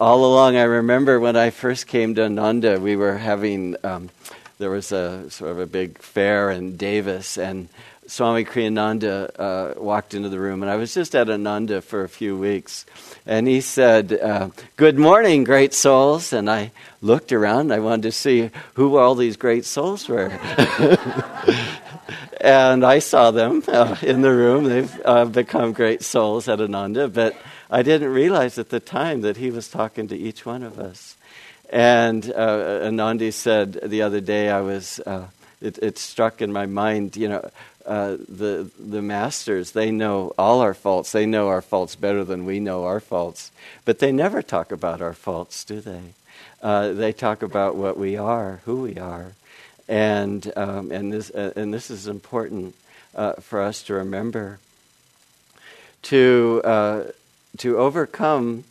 all 0.00 0.24
along, 0.24 0.56
I 0.56 0.62
remember 0.62 1.18
when 1.18 1.36
I 1.36 1.50
first 1.50 1.86
came 1.86 2.14
to 2.14 2.24
Ananda, 2.24 2.78
we 2.78 2.94
were 2.94 3.18
having 3.18 3.76
um, 3.82 4.10
there 4.58 4.70
was 4.70 4.92
a 4.92 5.30
sort 5.30 5.50
of 5.50 5.58
a 5.58 5.66
big 5.66 5.98
fair 5.98 6.50
in 6.50 6.76
Davis, 6.76 7.38
and 7.38 7.68
Swami 8.06 8.44
Kriyananda 8.44 9.30
uh, 9.38 9.80
walked 9.80 10.12
into 10.12 10.28
the 10.28 10.38
room, 10.38 10.62
and 10.62 10.70
I 10.70 10.76
was 10.76 10.92
just 10.92 11.14
at 11.14 11.30
Ananda 11.30 11.80
for 11.80 12.04
a 12.04 12.08
few 12.08 12.36
weeks, 12.36 12.84
and 13.24 13.46
he 13.46 13.60
said, 13.60 14.12
uh, 14.12 14.50
"Good 14.76 14.98
morning, 14.98 15.44
great 15.44 15.72
souls." 15.72 16.32
And 16.32 16.50
I 16.50 16.72
looked 17.00 17.32
around. 17.32 17.72
I 17.72 17.78
wanted 17.78 18.02
to 18.02 18.12
see 18.12 18.50
who 18.74 18.96
all 18.96 19.14
these 19.14 19.36
great 19.36 19.64
souls 19.64 20.08
were, 20.08 20.28
and 22.40 22.84
I 22.84 22.98
saw 22.98 23.30
them 23.30 23.62
uh, 23.68 23.96
in 24.02 24.22
the 24.22 24.32
room. 24.32 24.64
They've 24.64 25.00
uh, 25.04 25.24
become 25.24 25.72
great 25.72 26.02
souls 26.02 26.48
at 26.48 26.60
Ananda, 26.60 27.08
but 27.08 27.36
I 27.70 27.82
didn't 27.82 28.12
realize 28.12 28.58
at 28.58 28.68
the 28.68 28.80
time 28.80 29.22
that 29.22 29.38
he 29.38 29.50
was 29.50 29.68
talking 29.68 30.08
to 30.08 30.16
each 30.16 30.44
one 30.44 30.62
of 30.62 30.78
us. 30.78 31.16
And 31.72 32.30
uh, 32.30 32.84
Anandi 32.84 33.32
said 33.32 33.72
the 33.82 34.02
other 34.02 34.20
day, 34.20 34.50
I 34.50 34.60
was, 34.60 35.00
uh, 35.00 35.28
it, 35.62 35.78
it, 35.78 35.96
struck 35.96 36.42
in 36.42 36.52
my 36.52 36.66
mind, 36.66 37.16
you 37.16 37.30
know, 37.30 37.50
uh, 37.86 38.18
the, 38.28 38.70
the 38.78 39.00
masters, 39.00 39.72
they 39.72 39.90
know 39.90 40.34
all 40.36 40.60
our 40.60 40.74
faults. 40.74 41.12
They 41.12 41.24
know 41.24 41.48
our 41.48 41.62
faults 41.62 41.96
better 41.96 42.24
than 42.24 42.44
we 42.44 42.60
know 42.60 42.84
our 42.84 43.00
faults. 43.00 43.50
But 43.86 44.00
they 44.00 44.12
never 44.12 44.42
talk 44.42 44.70
about 44.70 45.00
our 45.00 45.14
faults, 45.14 45.64
do 45.64 45.80
they? 45.80 46.12
Uh, 46.62 46.92
they 46.92 47.10
talk 47.10 47.42
about 47.42 47.74
what 47.74 47.96
we 47.96 48.18
are, 48.18 48.60
who 48.66 48.82
we 48.82 48.98
are, 48.98 49.32
and 49.88 50.52
um, 50.54 50.92
and 50.92 51.12
this 51.12 51.28
uh, 51.30 51.52
and 51.56 51.74
this 51.74 51.90
is 51.90 52.06
important 52.06 52.76
uh, 53.16 53.32
for 53.34 53.60
us 53.60 53.82
to 53.84 53.94
remember. 53.94 54.60
To 56.02 57.12
to 57.58 57.78
overcome 57.78 58.62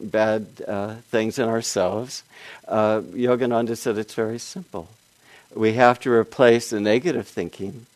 bad 0.00 0.46
uh, 0.66 0.94
things 1.10 1.38
in 1.38 1.48
ourselves, 1.48 2.22
Yogananda 2.68 3.76
said 3.76 3.98
it's 3.98 4.14
very 4.14 4.38
simple. 4.38 4.88
We 5.54 5.72
have 5.72 5.98
to 6.00 6.12
replace 6.12 6.70
the 6.70 6.80
negative 6.80 7.26
thinking 7.26 7.86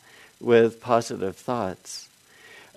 with 0.40 0.80
positive 0.80 1.36
thoughts. 1.36 2.08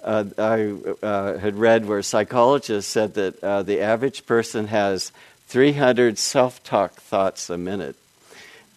Uh, 0.03 0.25
I 0.37 0.75
uh, 1.03 1.37
had 1.37 1.55
read 1.55 1.85
where 1.85 2.01
psychologists 2.01 2.91
said 2.91 3.15
that 3.15 3.43
uh, 3.43 3.63
the 3.63 3.81
average 3.81 4.25
person 4.25 4.67
has 4.67 5.11
300 5.47 6.17
self 6.17 6.63
talk 6.63 6.93
thoughts 6.93 7.49
a 7.49 7.57
minute, 7.57 7.95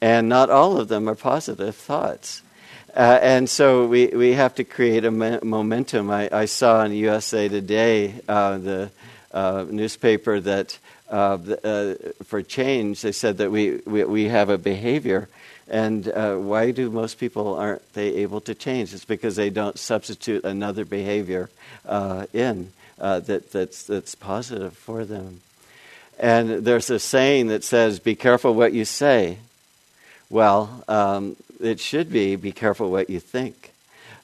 and 0.01 0.29
not 0.29 0.51
all 0.51 0.79
of 0.79 0.89
them 0.89 1.09
are 1.09 1.15
positive 1.15 1.77
thoughts. 1.77 2.43
Uh, 2.97 3.19
and 3.23 3.49
so 3.49 3.87
we, 3.87 4.09
we 4.09 4.33
have 4.33 4.55
to 4.57 4.65
create 4.65 5.05
a 5.05 5.11
me- 5.11 5.39
momentum. 5.43 6.11
I, 6.11 6.29
I, 6.33 6.45
saw 6.47 6.85
in 6.85 6.91
USA 6.93 7.49
Today, 7.49 8.15
uh, 8.29 8.59
the 8.59 8.91
uh, 9.33 9.65
newspaper, 9.69 10.41
that 10.41 10.79
for 11.09 12.43
change, 12.43 13.03
they 13.03 13.13
said 13.13 13.39
that 13.39 13.51
we, 13.51 13.77
we, 13.87 14.05
we 14.05 14.25
have 14.25 14.49
a 14.49 14.59
behavior 14.59 15.29
and 15.71 16.09
uh, 16.09 16.35
why 16.35 16.73
do 16.73 16.91
most 16.91 17.19
people 17.19 17.55
aren't 17.55 17.95
they 17.95 18.17
able 18.17 18.41
to 18.43 18.55
change? 18.57 18.93
It's 18.93 19.05
because 19.05 19.37
they 19.37 19.51
don't 19.51 19.79
substitute 19.79 20.45
another 20.45 20.85
behavior 20.85 21.49
uh, 21.87 22.27
in 22.33 22.73
uh, 22.99 23.21
that, 23.21 23.53
that's, 23.53 23.85
that's 23.85 24.17
positive 24.17 24.77
for 24.77 25.05
them. 25.05 25.41
And 26.19 26.65
there's 26.65 26.91
a 26.91 26.99
saying 26.99 27.47
that 27.47 27.63
says, 27.63 28.01
be 28.01 28.17
careful 28.17 28.53
what 28.53 28.73
you 28.73 28.85
say. 28.85 29.39
Well, 30.29 30.85
um, 30.89 31.37
it 31.61 31.79
should 31.79 32.11
be, 32.11 32.35
be 32.35 32.53
careful 32.53 32.91
what 32.91 33.09
you 33.09 33.21
think. 33.21 33.73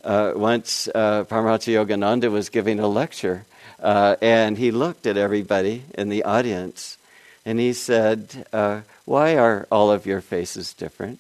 Uh, 0.07 0.33
once 0.37 0.89
uh, 0.95 1.25
Paramahansa 1.25 1.85
Yogananda 1.85 2.31
was 2.31 2.49
giving 2.49 2.79
a 2.79 2.87
lecture, 2.87 3.45
uh, 3.81 4.15
and 4.23 4.57
he 4.57 4.71
looked 4.71 5.05
at 5.05 5.17
everybody 5.17 5.83
in 5.99 6.11
the 6.11 6.23
audience, 6.23 6.97
and 7.45 7.59
he 7.59 7.73
said, 7.73 8.47
uh, 8.53 8.83
Why 9.05 9.37
are 9.37 9.67
all 9.69 9.91
of 9.91 10.07
your 10.07 10.21
faces 10.21 10.73
different? 10.75 11.19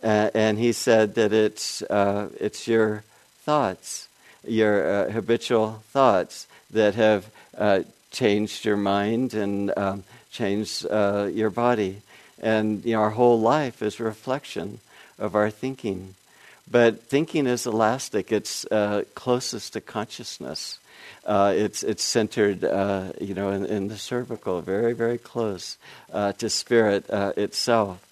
Uh, 0.00 0.30
and 0.32 0.60
he 0.60 0.70
said 0.70 1.16
that 1.16 1.32
it's, 1.32 1.82
uh, 1.82 2.28
it's 2.38 2.68
your 2.68 3.02
thoughts, 3.42 4.06
your 4.46 4.88
uh, 4.88 5.10
habitual 5.10 5.82
thoughts, 5.90 6.46
that 6.70 6.94
have 6.94 7.32
changed 8.12 8.64
your 8.64 8.76
mind 8.76 9.34
and 9.34 9.76
um, 9.76 10.04
changed 10.30 10.84
your 10.84 11.50
body. 11.50 12.02
And 12.40 12.84
you 12.84 12.92
know, 12.92 13.00
our 13.00 13.10
whole 13.10 13.40
life 13.40 13.82
is 13.82 13.98
a 13.98 14.04
reflection 14.04 14.78
of 15.18 15.34
our 15.34 15.50
thinking. 15.50 16.14
But 16.68 17.02
thinking 17.02 17.46
is 17.46 17.66
elastic, 17.66 18.32
it's 18.32 18.64
uh, 18.66 19.04
closest 19.14 19.74
to 19.74 19.80
consciousness. 19.80 20.78
it's, 21.26 21.82
it's 21.82 22.02
centered, 22.02 22.62
you 23.20 23.34
know, 23.34 23.50
in, 23.50 23.64
in, 23.66 23.88
the 23.88 23.96
cervical, 23.96 24.60
very, 24.62 24.92
very 24.92 25.18
close 25.18 25.78
to 26.12 26.50
spirit 26.50 27.08
itself 27.10 28.06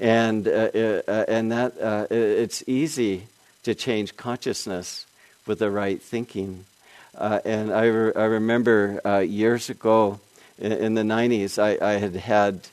and 0.00 0.48
uh, 0.48 0.70
uh, 0.74 1.02
uh, 1.06 1.24
and 1.28 1.52
that 1.52 1.80
uh, 1.80 2.06
it's 2.10 2.64
easy 2.66 3.26
to 3.62 3.74
change 3.74 4.16
consciousness 4.16 5.06
with 5.46 5.58
the 5.58 5.70
right 5.70 6.00
thinking. 6.00 6.64
Uh, 7.14 7.40
and 7.44 7.72
I, 7.72 7.84
re- 7.84 8.12
I 8.16 8.24
remember 8.24 9.00
uh, 9.04 9.18
years 9.18 9.68
ago 9.68 10.18
in, 10.58 10.72
in, 10.72 10.94
the 10.94 11.02
90s, 11.02 11.58
I, 11.58 11.86
I 11.86 11.92
had 11.94 12.14
had 12.16 12.68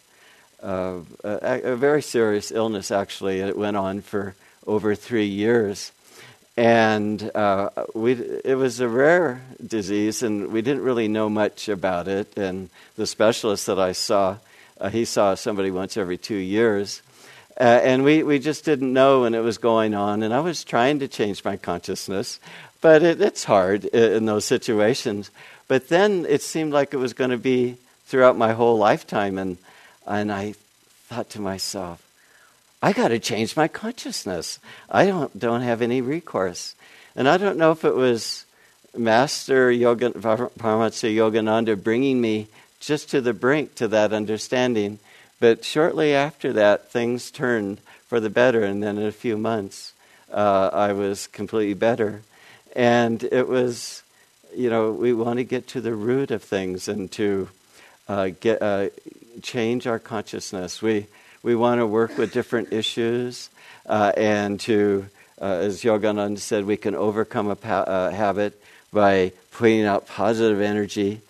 a, 0.62 1.02
a, 1.24 1.76
very 1.76 2.02
serious 2.02 2.52
illness, 2.52 2.92
actually. 2.92 3.42
and 3.42 3.50
It 3.50 3.58
went 3.58 3.76
on 3.76 4.02
for 4.02 4.36
over 4.68 4.94
three 4.94 5.26
years. 5.26 5.92
And 6.58 7.32
we, 7.94 8.14
it 8.44 8.58
was 8.58 8.80
a 8.80 8.90
rare 8.90 9.42
disease, 9.66 10.24
and 10.24 10.52
we 10.52 10.62
didn't 10.62 10.84
really 10.84 11.08
know 11.08 11.30
much 11.30 11.70
about 11.70 12.08
it. 12.08 12.36
And 12.38 12.70
the 12.96 13.06
specialist 13.06 13.68
that 13.68 13.80
I 13.80 13.92
saw, 13.92 14.38
he 14.92 15.06
saw 15.06 15.36
somebody 15.36 15.72
once 15.72 15.98
every 15.98 16.18
two 16.18 16.36
years. 16.36 17.02
Uh, 17.60 17.64
and 17.64 18.04
we, 18.04 18.22
we 18.22 18.38
just 18.38 18.66
didn't 18.66 18.94
know 18.94 19.22
when 19.22 19.34
it 19.34 19.40
was 19.40 19.58
going 19.58 19.96
on. 19.96 20.22
And 20.22 20.34
I 20.34 20.40
was 20.42 20.64
trying 20.64 21.00
to 21.00 21.08
change 21.08 21.44
my 21.44 21.58
consciousness, 21.58 22.40
but 22.82 23.02
it, 23.02 23.20
it's 23.20 23.44
hard 23.44 23.86
in 23.86 24.26
those 24.26 24.46
situations. 24.46 25.32
But 25.68 25.90
then 25.90 26.26
it 26.30 26.44
seemed 26.44 26.72
like 26.72 26.94
it 26.94 26.98
was 26.98 27.14
going 27.14 27.32
to 27.32 27.38
be 27.38 27.78
throughout 28.06 28.38
my 28.38 28.54
whole 28.54 28.78
lifetime. 28.78 29.38
And, 29.40 29.58
and 30.06 30.32
I 30.32 30.54
thought 31.08 31.32
to 31.32 31.42
myself, 31.42 32.02
I 32.82 32.94
got 32.94 33.10
to 33.10 33.20
change 33.20 33.56
my 33.56 33.68
consciousness. 33.68 34.60
I 34.90 35.06
don't, 35.06 35.38
don't 35.38 35.62
have 35.62 35.82
any 35.82 36.02
recourse. 36.02 36.76
And 37.16 37.28
I 37.28 37.38
don't 37.38 37.58
know 37.58 37.72
if 37.72 37.84
it 37.84 37.96
was 37.96 38.46
Master 38.96 39.72
Yoga, 39.72 40.12
Paramahansa 40.12 41.14
Yogananda 41.16 41.82
bringing 41.82 42.22
me 42.22 42.48
just 42.80 43.10
to 43.10 43.22
the 43.22 43.34
brink 43.34 43.76
to 43.76 43.88
that 43.88 44.14
understanding 44.14 45.00
but 45.40 45.64
shortly 45.64 46.14
after 46.14 46.54
that, 46.54 46.92
things 46.92 47.30
turned 47.30 47.80
for 48.08 48.20
the 48.20 48.30
better, 48.30 48.64
and 48.64 48.82
then 48.82 48.98
in 48.98 49.06
a 49.06 49.12
few 49.12 49.38
months, 49.38 49.94
uh, 50.32 50.70
I 50.74 50.94
was 50.94 51.28
completely 51.28 51.76
better. 51.76 52.22
And 52.76 53.24
it 53.24 53.48
was, 53.48 54.04
you 54.56 54.70
know, 54.70 54.92
we 54.92 55.14
want 55.14 55.38
to 55.38 55.44
get 55.44 55.68
to 55.70 55.82
the 55.82 55.94
root 55.94 56.32
of 56.32 56.44
things 56.44 56.88
and 56.88 57.12
to 57.14 57.50
uh, 58.08 58.30
get 58.40 58.62
uh, 58.62 58.90
change 59.42 59.86
our 59.86 60.00
consciousness. 60.00 60.82
We 60.82 61.08
we 61.44 61.56
want 61.56 61.80
to 61.80 61.88
work 61.88 62.18
with 62.18 62.32
different 62.34 62.74
issues 62.74 63.50
uh, 63.86 64.12
and 64.18 64.60
to, 64.62 65.08
uh, 65.42 65.46
as 65.46 65.84
Yogananda 65.84 66.40
said, 66.40 66.66
we 66.66 66.78
can 66.78 66.96
overcome 66.96 67.50
a 67.50 67.56
pa- 67.56 67.82
uh, 67.82 68.12
habit 68.12 68.62
by 68.92 69.32
putting 69.52 69.86
out 69.86 70.08
positive 70.08 70.62
energy 70.62 71.22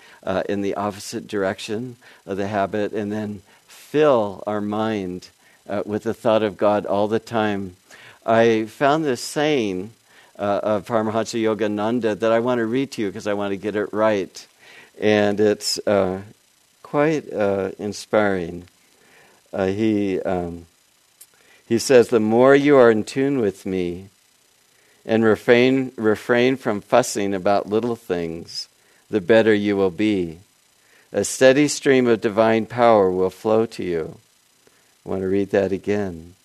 in 0.50 0.62
the 0.62 0.76
opposite 0.76 1.26
direction 1.26 1.96
of 2.26 2.36
the 2.36 2.48
habit, 2.48 2.92
and 2.92 3.10
then 3.10 3.42
fill 3.68 4.44
our 4.46 4.60
mind 4.60 5.30
uh, 5.70 5.82
with 5.86 6.04
the 6.04 6.14
thought 6.14 6.44
of 6.44 6.58
God 6.58 6.86
all 6.86 7.08
the 7.08 7.20
time. 7.20 7.76
I 8.26 8.66
found 8.66 9.06
this 9.06 9.22
saying 9.22 9.92
uh, 10.38 10.60
of 10.64 10.86
Paramahansa 10.86 11.42
Yogananda 11.42 12.20
that 12.20 12.32
I 12.32 12.40
want 12.40 12.60
to 12.60 12.66
read 12.66 12.92
to 12.92 13.02
you 13.02 13.08
because 13.08 13.28
I 13.28 13.34
want 13.34 13.52
to 13.52 13.58
get 13.58 13.76
it 13.76 13.94
right. 13.94 14.46
And 15.00 15.40
it's 15.40 15.80
uh, 15.88 16.22
quite 16.84 17.32
uh, 17.32 17.72
inspiring. 17.80 18.66
Uh, 19.54 19.68
he, 19.68 20.20
um, 20.22 20.66
he 21.68 21.78
says, 21.80 22.10
The 22.10 22.20
more 22.20 22.56
you 22.56 22.78
are 22.78 22.92
in 22.92 23.04
tune 23.04 23.40
with 23.40 23.66
me 23.66 24.10
and 25.06 25.24
refrain, 25.24 25.92
refrain 25.96 26.58
from 26.58 26.82
fussing 26.82 27.34
about 27.34 27.70
little 27.70 27.96
things, 27.96 28.68
the 29.10 29.22
better 29.22 29.54
you 29.54 29.78
will 29.78 29.92
be. 29.92 30.40
A 31.14 31.24
steady 31.24 31.68
stream 31.70 32.08
of 32.08 32.20
divine 32.20 32.66
power 32.66 33.10
will 33.10 33.30
flow 33.30 33.66
to 33.68 33.84
you. 33.84 34.18
I 35.06 35.10
want 35.10 35.22
to 35.22 35.28
read 35.28 35.52
that 35.52 35.72
again. 35.72 36.36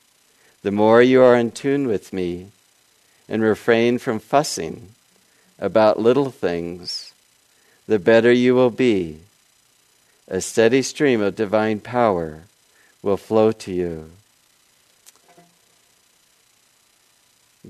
The 0.63 0.71
more 0.71 1.03
you 1.03 1.21
are 1.23 1.37
in 1.37 1.51
tune 1.51 1.89
with 1.89 2.13
me 2.13 2.49
and 3.29 3.43
refrain 3.43 3.99
from 3.99 4.21
fussing 4.21 4.91
about 5.59 5.99
little 5.99 6.31
things, 6.31 7.13
the 7.89 7.99
better 7.99 8.31
you 8.31 8.55
will 8.55 8.71
be. 8.71 9.21
A 10.29 10.41
steady 10.41 10.83
stream 10.83 11.21
of 11.21 11.35
divine 11.35 11.81
power 11.81 12.43
will 13.03 13.17
flow 13.17 13.53
to 13.53 13.73
you. 13.73 14.11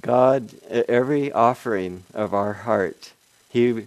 God, 0.01 0.51
every 0.71 1.31
offering 1.31 2.05
of 2.14 2.33
our 2.33 2.53
heart, 2.53 3.12
He, 3.51 3.87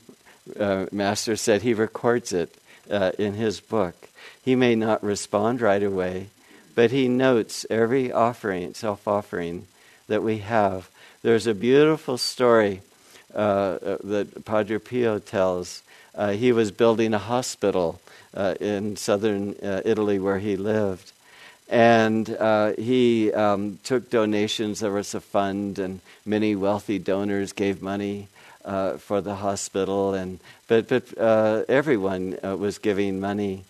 uh, 0.60 0.86
Master 0.92 1.36
said, 1.36 1.62
He 1.62 1.74
records 1.74 2.32
it 2.32 2.56
uh, 2.90 3.12
in 3.18 3.34
his 3.34 3.60
book. 3.60 3.96
He 4.44 4.56
may 4.56 4.76
not 4.76 5.04
respond 5.04 5.62
right 5.62 5.82
away, 5.82 6.28
but 6.76 6.92
he 6.92 7.08
notes 7.08 7.66
every 7.70 8.12
offering, 8.12 8.74
self 8.74 9.08
offering 9.08 9.68
that 10.08 10.22
we 10.22 10.40
have. 10.40 10.90
There's 11.24 11.48
a 11.48 11.56
beautiful 11.56 12.18
story 12.18 12.82
uh, 13.34 13.38
uh, 13.38 13.98
that 14.04 14.46
Padre 14.46 14.78
Pio 14.78 15.20
tells. 15.20 15.82
Uh, 16.14 16.32
he 16.32 16.52
was 16.52 16.72
building 16.72 17.14
a 17.14 17.20
hospital 17.20 18.00
uh, 18.34 18.56
in 18.60 18.96
southern 18.96 19.56
Italy 19.62 20.20
where 20.20 20.40
he 20.40 20.56
lived. 20.56 21.12
And 21.68 22.28
he 22.78 23.34
um, 23.34 23.80
took 23.84 24.10
donations. 24.10 24.82
There 24.82 24.92
was 24.92 25.16
a 25.16 25.22
fund, 25.22 25.80
and 25.80 26.00
many 26.26 26.56
wealthy 26.56 27.00
donors 27.00 27.54
gave 27.54 27.82
money 27.82 28.28
uh, 28.66 28.98
for 28.98 29.22
the 29.22 29.36
hospital, 29.36 30.14
and 30.14 30.40
but 30.68 30.88
but 30.88 31.18
uh, 31.18 31.64
everyone 31.70 32.38
uh, 32.44 32.58
was 32.58 32.80
giving 32.80 33.20
money, 33.20 33.64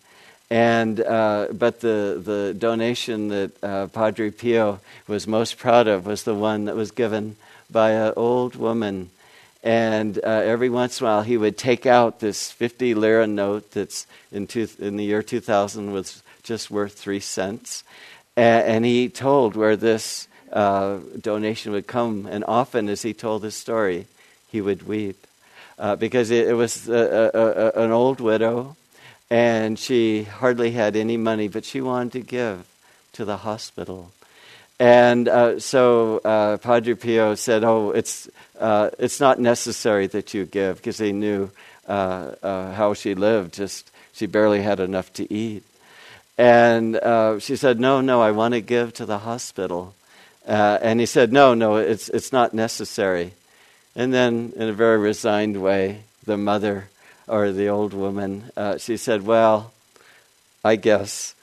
and 0.50 1.00
uh, 1.00 1.48
but 1.52 1.80
the 1.80 2.20
the 2.24 2.54
donation 2.58 3.28
that 3.28 3.52
uh, 3.62 3.86
Padre 3.88 4.30
Pio 4.30 4.80
was 5.06 5.26
most 5.26 5.58
proud 5.58 5.86
of 5.86 6.06
was 6.06 6.24
the 6.24 6.34
one 6.34 6.64
that 6.64 6.76
was 6.76 6.90
given 6.90 7.36
by 7.70 7.90
an 7.90 8.14
old 8.16 8.56
woman, 8.56 9.10
And 9.66 10.18
uh, 10.18 10.28
every 10.28 10.70
once 10.70 11.00
in 11.00 11.06
a 11.06 11.10
while, 11.10 11.22
he 11.22 11.36
would 11.36 11.58
take 11.58 11.86
out 11.86 12.20
this 12.20 12.52
50 12.52 12.94
lira 12.94 13.26
note 13.26 13.72
that's 13.72 14.06
in, 14.30 14.46
two, 14.46 14.68
in 14.78 14.96
the 14.96 15.02
year 15.02 15.24
2000 15.24 15.90
was 15.90 16.22
just 16.44 16.70
worth 16.70 16.92
three 16.92 17.18
cents. 17.18 17.82
And, 18.36 18.64
and 18.64 18.84
he 18.84 19.08
told 19.08 19.56
where 19.56 19.74
this 19.74 20.28
uh, 20.52 20.98
donation 21.20 21.72
would 21.72 21.88
come. 21.88 22.28
And 22.30 22.44
often, 22.46 22.88
as 22.88 23.02
he 23.02 23.12
told 23.12 23.42
his 23.42 23.56
story, 23.56 24.06
he 24.52 24.60
would 24.60 24.86
weep 24.86 25.26
uh, 25.80 25.96
because 25.96 26.30
it, 26.30 26.46
it 26.46 26.54
was 26.54 26.88
a, 26.88 27.32
a, 27.34 27.40
a, 27.40 27.84
an 27.86 27.90
old 27.90 28.20
widow 28.20 28.76
and 29.28 29.80
she 29.80 30.22
hardly 30.22 30.70
had 30.70 30.94
any 30.94 31.16
money, 31.16 31.48
but 31.48 31.64
she 31.64 31.80
wanted 31.80 32.12
to 32.12 32.20
give 32.20 32.64
to 33.14 33.24
the 33.24 33.38
hospital. 33.38 34.12
And 34.78 35.28
uh, 35.28 35.58
so 35.58 36.18
uh, 36.18 36.58
Padre 36.58 36.94
Pio 36.94 37.34
said, 37.34 37.64
"Oh, 37.64 37.92
it's 37.92 38.28
uh, 38.60 38.90
it's 38.98 39.20
not 39.20 39.38
necessary 39.40 40.06
that 40.08 40.34
you 40.34 40.44
give," 40.44 40.76
because 40.76 40.98
he 40.98 41.12
knew 41.12 41.50
uh, 41.88 42.32
uh, 42.42 42.72
how 42.74 42.92
she 42.92 43.14
lived. 43.14 43.54
Just 43.54 43.90
she 44.12 44.26
barely 44.26 44.60
had 44.60 44.80
enough 44.80 45.12
to 45.14 45.32
eat. 45.32 45.62
And 46.36 46.96
uh, 46.96 47.38
she 47.38 47.56
said, 47.56 47.80
"No, 47.80 48.02
no, 48.02 48.20
I 48.20 48.32
want 48.32 48.52
to 48.52 48.60
give 48.60 48.92
to 48.94 49.06
the 49.06 49.18
hospital." 49.18 49.94
and 50.44 51.00
he 51.00 51.06
said, 51.06 51.32
"No, 51.32 51.54
no, 51.54 51.76
it's 51.76 52.10
it's 52.10 52.32
not 52.32 52.52
necessary." 52.52 53.32
And 53.94 54.12
then, 54.12 54.52
in 54.56 54.68
a 54.68 54.74
very 54.74 54.98
resigned 54.98 55.62
way, 55.62 56.02
the 56.26 56.36
mother 56.36 56.88
or 57.26 57.50
the 57.50 57.68
old 57.70 57.94
woman, 57.94 58.50
she 58.76 58.98
said, 58.98 59.24
"Well, 59.24 59.72
I 60.62 60.76
guess." 60.76 61.35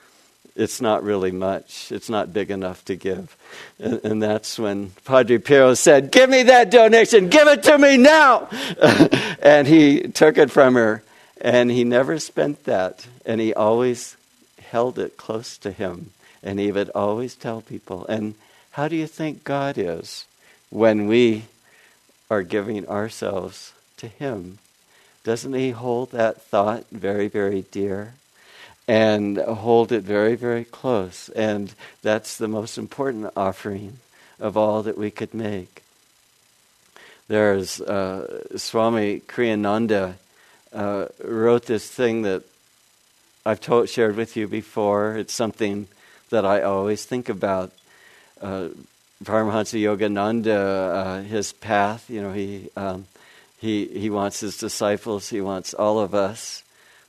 It's 0.56 0.82
not 0.82 1.04
really 1.04 1.32
much. 1.32 1.92
It's 1.92 2.10
not 2.10 2.34
big 2.34 2.52
enough 2.52 2.86
to 2.86 2.96
give. 2.96 3.36
And, 3.80 4.04
and, 4.04 4.24
that's 4.24 4.60
when 4.60 4.92
Padre 5.06 5.38
Pio 5.38 5.74
said, 5.74 6.12
Give 6.12 6.30
me 6.30 6.44
that 6.44 6.72
donation, 6.72 7.30
give 7.30 7.48
it 7.48 7.64
to 7.64 7.78
me 7.78 7.98
now. 7.98 8.50
and 9.42 9.68
he 9.68 10.02
took 10.02 10.38
it 10.38 10.52
from 10.52 10.76
her, 10.76 11.04
and 11.42 11.72
he 11.72 11.84
never 11.84 12.20
spent 12.20 12.66
that. 12.66 13.08
And 13.26 13.42
he 13.42 13.54
always 13.54 14.16
held 14.62 15.00
it 15.00 15.18
close 15.18 15.58
to 15.60 15.72
him. 15.72 16.12
And 16.44 16.60
he 16.60 16.72
would 16.72 16.90
always 16.90 17.36
tell 17.36 17.62
people. 17.62 18.06
And 18.08 18.36
how 18.74 18.88
do 18.88 18.96
you 18.96 19.06
think 19.06 19.44
God 19.44 19.78
is 19.78 20.26
when 20.72 21.06
we 21.06 21.44
are 22.32 22.42
giving 22.42 22.88
ourselves 22.88 23.72
to 23.98 24.08
Him? 24.08 24.58
Doesn't 25.24 25.54
He 25.54 25.70
hold 25.70 26.10
that 26.10 26.42
thought 26.42 26.86
very, 26.92 27.28
very 27.28 27.62
dear? 27.70 28.16
And 28.88 29.38
hold 29.38 29.92
it 29.92 30.04
very, 30.04 30.36
very 30.36 30.66
close. 30.66 31.30
And 31.30 31.74
that's 32.02 32.38
the 32.38 32.48
most 32.48 32.78
important 32.78 33.32
offering 33.36 34.00
of 34.40 34.58
all 34.58 34.84
that 34.84 34.98
we 34.98 35.12
could 35.12 35.34
make. 35.34 35.84
There's 37.28 37.80
uh, 37.80 38.44
Swami 38.58 39.22
Kriyananda 39.22 40.16
uh, 40.74 41.06
wrote 41.24 41.66
this 41.66 41.90
thing 41.90 42.24
that 42.24 42.44
I've 43.46 43.62
told, 43.62 43.90
shared 43.90 44.16
with 44.16 44.36
you 44.36 44.48
before. 44.48 45.16
It's 45.16 45.34
something 45.34 45.88
that 46.30 46.46
I 46.46 46.62
always 46.62 47.06
think 47.06 47.30
about. 47.30 47.72
Uh, 48.42 48.70
Paramahansa 49.24 49.80
Yogananda, 49.80 50.50
uh, 50.50 51.22
his 51.22 51.54
path, 51.54 52.10
you 52.10 52.22
know, 52.22 52.34
he, 52.34 52.70
um, 52.76 53.06
he, 53.58 53.86
he 53.86 54.10
wants 54.10 54.42
his 54.42 54.58
disciples, 54.58 55.30
he 55.30 55.40
wants 55.40 55.74
all 55.74 56.00
of 56.00 56.14
us 56.14 56.63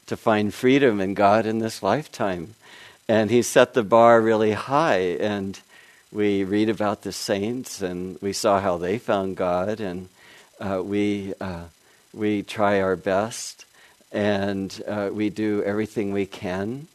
to 0.07 0.17
find 0.17 0.53
freedom 0.53 1.01
in 1.01 1.15
God 1.15 1.47
in 1.47 1.59
this 1.59 1.83
lifetime. 1.83 2.55
And 3.09 3.31
he 3.31 3.43
set 3.43 3.75
the 3.75 3.83
bar 3.83 4.21
really 4.21 4.53
high. 4.53 5.17
And 5.21 5.59
we 6.13 6.45
read 6.45 6.69
about 6.69 7.03
the 7.03 7.13
saints 7.13 7.83
and 7.83 8.19
we 8.21 8.33
saw 8.33 8.61
how 8.61 8.77
they 8.77 8.99
found 8.99 9.37
God. 9.37 9.81
And 9.81 10.09
uh, 10.61 10.83
we, 10.85 11.35
uh, 11.41 11.65
we 12.13 12.43
try 12.43 12.81
our 12.81 12.97
best 12.97 13.65
and 14.13 14.83
uh, 14.87 15.11
we 15.13 15.29
do 15.29 15.63
everything 15.65 16.13
we 16.13 16.27
can. 16.27 16.87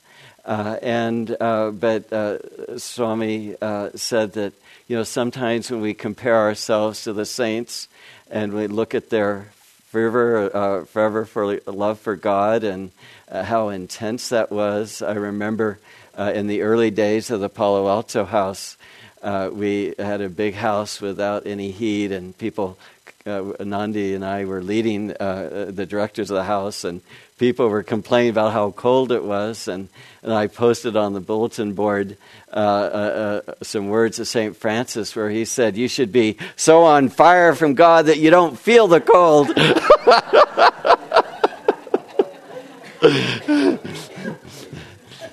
Uh, 0.46 0.78
and 0.82 1.36
uh, 1.40 1.70
but 1.70 2.12
uh, 2.12 2.78
Swami 2.80 3.56
said 3.96 4.34
that 4.34 4.54
you 4.88 4.96
know 4.96 5.04
sometimes 5.04 5.70
when 5.70 5.82
we 5.82 5.94
compare 5.94 6.38
ourselves 6.38 7.04
to 7.04 7.14
the 7.14 7.26
saints 7.26 7.88
and 8.32 8.54
we 8.54 8.68
look 8.68 8.96
at 8.96 9.10
their 9.10 9.48
fervor, 9.90 10.56
uh, 10.56 11.26
for 11.26 11.60
love 11.66 12.00
for 12.00 12.16
God, 12.16 12.64
and 12.64 12.92
uh, 13.28 13.44
how 13.44 13.70
intense 13.70 14.30
that 14.30 14.52
was. 14.52 15.02
I 15.02 15.14
remember 15.14 15.80
uh, 16.18 16.32
in 16.36 16.46
the 16.46 16.62
early 16.62 16.92
days 16.92 17.32
of 17.32 17.40
the 17.40 17.50
Palo 17.50 17.88
Alto 17.88 18.24
house, 18.24 18.78
uh, 19.24 19.50
we 19.52 19.96
had 19.98 20.22
a 20.22 20.30
big 20.30 20.54
house 20.54 21.02
without 21.02 21.48
any 21.48 21.72
heat, 21.72 22.12
and 22.12 22.38
people, 22.38 22.78
uh, 23.26 23.52
Nandi 23.60 24.14
and 24.14 24.24
I 24.24 24.46
were 24.46 24.62
leading 24.62 25.12
uh, 25.14 25.72
the 25.74 25.88
directors 25.88 26.30
of 26.30 26.36
the 26.36 26.44
house, 26.44 26.84
and 26.84 27.02
people 27.40 27.68
were 27.68 27.84
complaining 27.84 28.30
about 28.30 28.54
how 28.54 28.70
cold 28.70 29.12
it 29.12 29.24
was. 29.24 29.68
And, 29.68 29.90
and 30.22 30.32
I 30.32 30.46
posted 30.46 30.96
on 30.96 31.14
the 31.14 31.20
bulletin 31.20 31.74
board 31.74 32.16
some 32.54 33.90
words 33.90 34.20
of 34.20 34.28
St. 34.28 34.56
Francis 34.56 35.16
where 35.16 35.30
he 35.30 35.46
said, 35.46 35.78
You 35.78 35.88
should 35.88 36.12
be 36.12 36.38
so 36.56 36.84
on 36.84 37.10
fire 37.10 37.56
from 37.56 37.74
God 37.74 38.06
that 38.06 38.20
you 38.20 38.30
don't 38.30 38.58
feel 38.58 38.88
the 38.88 39.02
cold. 39.02 39.52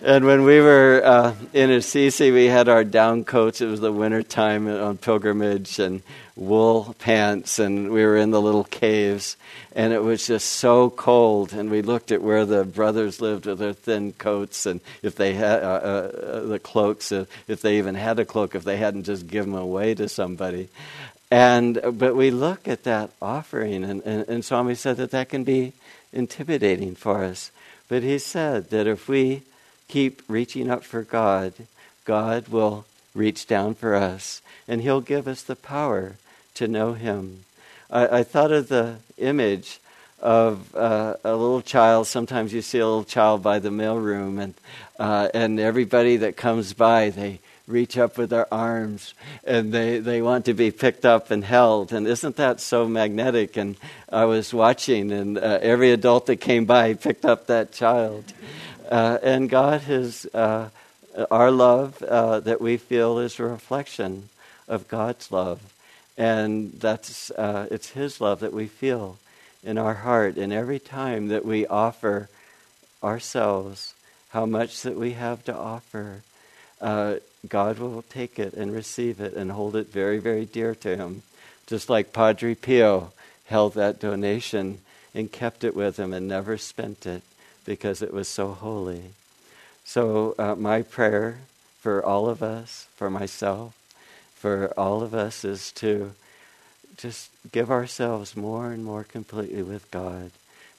and 0.06 0.24
when 0.24 0.44
we 0.44 0.60
were 0.60 1.02
uh, 1.04 1.34
in 1.52 1.72
Assisi, 1.72 2.30
we 2.30 2.44
had 2.44 2.68
our 2.68 2.84
down 2.84 3.24
coats. 3.24 3.60
It 3.60 3.66
was 3.66 3.80
the 3.80 3.90
winter 3.90 4.22
time 4.22 4.68
on 4.68 4.98
pilgrimage 4.98 5.80
and 5.80 6.00
wool 6.36 6.94
pants, 7.00 7.58
and 7.58 7.90
we 7.90 8.04
were 8.04 8.16
in 8.16 8.30
the 8.30 8.40
little 8.40 8.62
caves, 8.62 9.36
and 9.74 9.92
it 9.92 10.04
was 10.04 10.24
just 10.24 10.46
so 10.46 10.90
cold. 10.90 11.52
And 11.52 11.72
we 11.72 11.82
looked 11.82 12.12
at 12.12 12.22
where 12.22 12.44
the 12.44 12.64
brothers 12.64 13.20
lived 13.20 13.46
with 13.46 13.58
their 13.58 13.72
thin 13.72 14.12
coats, 14.12 14.64
and 14.64 14.80
if 15.02 15.16
they 15.16 15.34
had 15.34 15.64
uh, 15.64 15.66
uh, 15.66 16.40
the 16.46 16.60
cloaks, 16.60 17.10
uh, 17.10 17.24
if 17.48 17.60
they 17.60 17.78
even 17.78 17.96
had 17.96 18.20
a 18.20 18.24
cloak, 18.24 18.54
if 18.54 18.62
they 18.62 18.76
hadn't 18.76 19.04
just 19.04 19.26
given 19.26 19.50
them 19.50 19.60
away 19.60 19.92
to 19.96 20.08
somebody. 20.08 20.68
And 21.32 21.80
but 21.98 22.14
we 22.14 22.30
look 22.30 22.68
at 22.68 22.84
that 22.84 23.10
offering, 23.20 23.82
and, 23.82 24.02
and, 24.04 24.28
and 24.28 24.44
Swami 24.44 24.76
said 24.76 24.98
that 24.98 25.10
that 25.10 25.30
can 25.30 25.42
be 25.42 25.72
intimidating 26.12 26.94
for 26.94 27.24
us. 27.24 27.50
But 27.88 28.04
he 28.04 28.18
said 28.18 28.70
that 28.70 28.86
if 28.86 29.08
we 29.08 29.42
keep 29.88 30.22
reaching 30.28 30.70
up 30.70 30.84
for 30.84 31.02
God, 31.02 31.52
God 32.04 32.48
will 32.48 32.86
reach 33.14 33.46
down 33.46 33.74
for 33.74 33.94
us, 33.94 34.42
and 34.68 34.82
He'll 34.82 35.00
give 35.00 35.26
us 35.26 35.42
the 35.42 35.56
power 35.56 36.16
to 36.54 36.68
know 36.68 36.92
Him. 36.94 37.44
I, 37.90 38.18
I 38.18 38.22
thought 38.22 38.52
of 38.52 38.68
the 38.68 38.96
image 39.18 39.80
of 40.20 40.74
uh, 40.74 41.14
a 41.24 41.36
little 41.36 41.62
child. 41.62 42.06
Sometimes 42.06 42.52
you 42.52 42.62
see 42.62 42.78
a 42.78 42.86
little 42.86 43.04
child 43.04 43.42
by 43.42 43.58
the 43.58 43.70
mailroom, 43.70 44.40
and 44.40 44.54
uh, 44.98 45.28
and 45.34 45.60
everybody 45.60 46.16
that 46.18 46.36
comes 46.36 46.72
by, 46.72 47.10
they 47.10 47.40
reach 47.66 47.98
up 47.98 48.16
with 48.16 48.30
their 48.30 48.52
arms 48.52 49.14
and 49.44 49.72
they, 49.72 49.98
they 49.98 50.22
want 50.22 50.44
to 50.44 50.54
be 50.54 50.70
picked 50.70 51.04
up 51.04 51.30
and 51.30 51.44
held. 51.44 51.92
And 51.92 52.06
isn't 52.06 52.36
that 52.36 52.60
so 52.60 52.86
magnetic? 52.86 53.56
And 53.56 53.76
I 54.10 54.24
was 54.24 54.54
watching, 54.54 55.10
and 55.10 55.36
uh, 55.36 55.58
every 55.60 55.90
adult 55.90 56.26
that 56.26 56.36
came 56.36 56.64
by 56.64 56.94
picked 56.94 57.24
up 57.24 57.48
that 57.48 57.72
child. 57.72 58.24
Uh, 58.90 59.18
and 59.22 59.48
God 59.50 59.82
has, 59.82 60.26
uh, 60.34 60.68
our 61.30 61.50
love 61.50 62.02
uh, 62.02 62.40
that 62.40 62.60
we 62.60 62.76
feel 62.76 63.18
is 63.18 63.38
a 63.38 63.44
reflection 63.44 64.28
of 64.68 64.88
God's 64.88 65.30
love. 65.32 65.60
And 66.16 66.72
that's, 66.72 67.30
uh, 67.32 67.68
it's 67.70 67.90
His 67.90 68.20
love 68.20 68.40
that 68.40 68.52
we 68.52 68.66
feel 68.66 69.18
in 69.62 69.78
our 69.78 69.94
heart. 69.94 70.36
And 70.36 70.52
every 70.52 70.78
time 70.78 71.28
that 71.28 71.44
we 71.44 71.66
offer 71.66 72.28
ourselves, 73.02 73.94
how 74.30 74.46
much 74.46 74.82
that 74.82 74.96
we 74.96 75.12
have 75.12 75.44
to 75.44 75.54
offer, 75.54 76.22
uh, 76.80 77.16
God 77.48 77.78
will 77.78 78.02
take 78.02 78.38
it 78.38 78.54
and 78.54 78.72
receive 78.72 79.20
it 79.20 79.34
and 79.34 79.52
hold 79.52 79.76
it 79.76 79.92
very, 79.92 80.18
very 80.18 80.44
dear 80.44 80.74
to 80.76 80.96
Him. 80.96 81.22
Just 81.66 81.90
like 81.90 82.12
Padre 82.12 82.54
Pio 82.54 83.12
held 83.46 83.74
that 83.74 84.00
donation 84.00 84.78
and 85.14 85.32
kept 85.32 85.64
it 85.64 85.74
with 85.74 85.98
him 85.98 86.12
and 86.12 86.28
never 86.28 86.58
spent 86.58 87.06
it 87.06 87.22
because 87.66 88.00
it 88.00 88.14
was 88.14 88.28
so 88.28 88.52
holy. 88.52 89.10
So, 89.84 90.34
uh, 90.38 90.54
my 90.54 90.82
prayer 90.82 91.38
for 91.80 92.04
all 92.04 92.28
of 92.28 92.42
us, 92.42 92.86
for 92.96 93.10
myself, 93.10 93.74
for 94.34 94.72
all 94.76 95.02
of 95.02 95.14
us, 95.14 95.44
is 95.44 95.70
to 95.72 96.12
just 96.96 97.30
give 97.52 97.70
ourselves 97.70 98.36
more 98.36 98.72
and 98.72 98.84
more 98.84 99.04
completely 99.04 99.62
with 99.62 99.90
God 99.90 100.30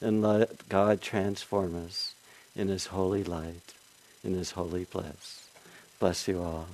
and 0.01 0.21
let 0.21 0.67
God 0.69 1.01
transform 1.01 1.75
us 1.85 2.13
in 2.55 2.67
His 2.67 2.87
holy 2.87 3.23
light, 3.23 3.73
in 4.23 4.33
His 4.33 4.51
holy 4.51 4.85
bliss. 4.85 5.47
Bless 5.99 6.27
you 6.27 6.41
all. 6.41 6.67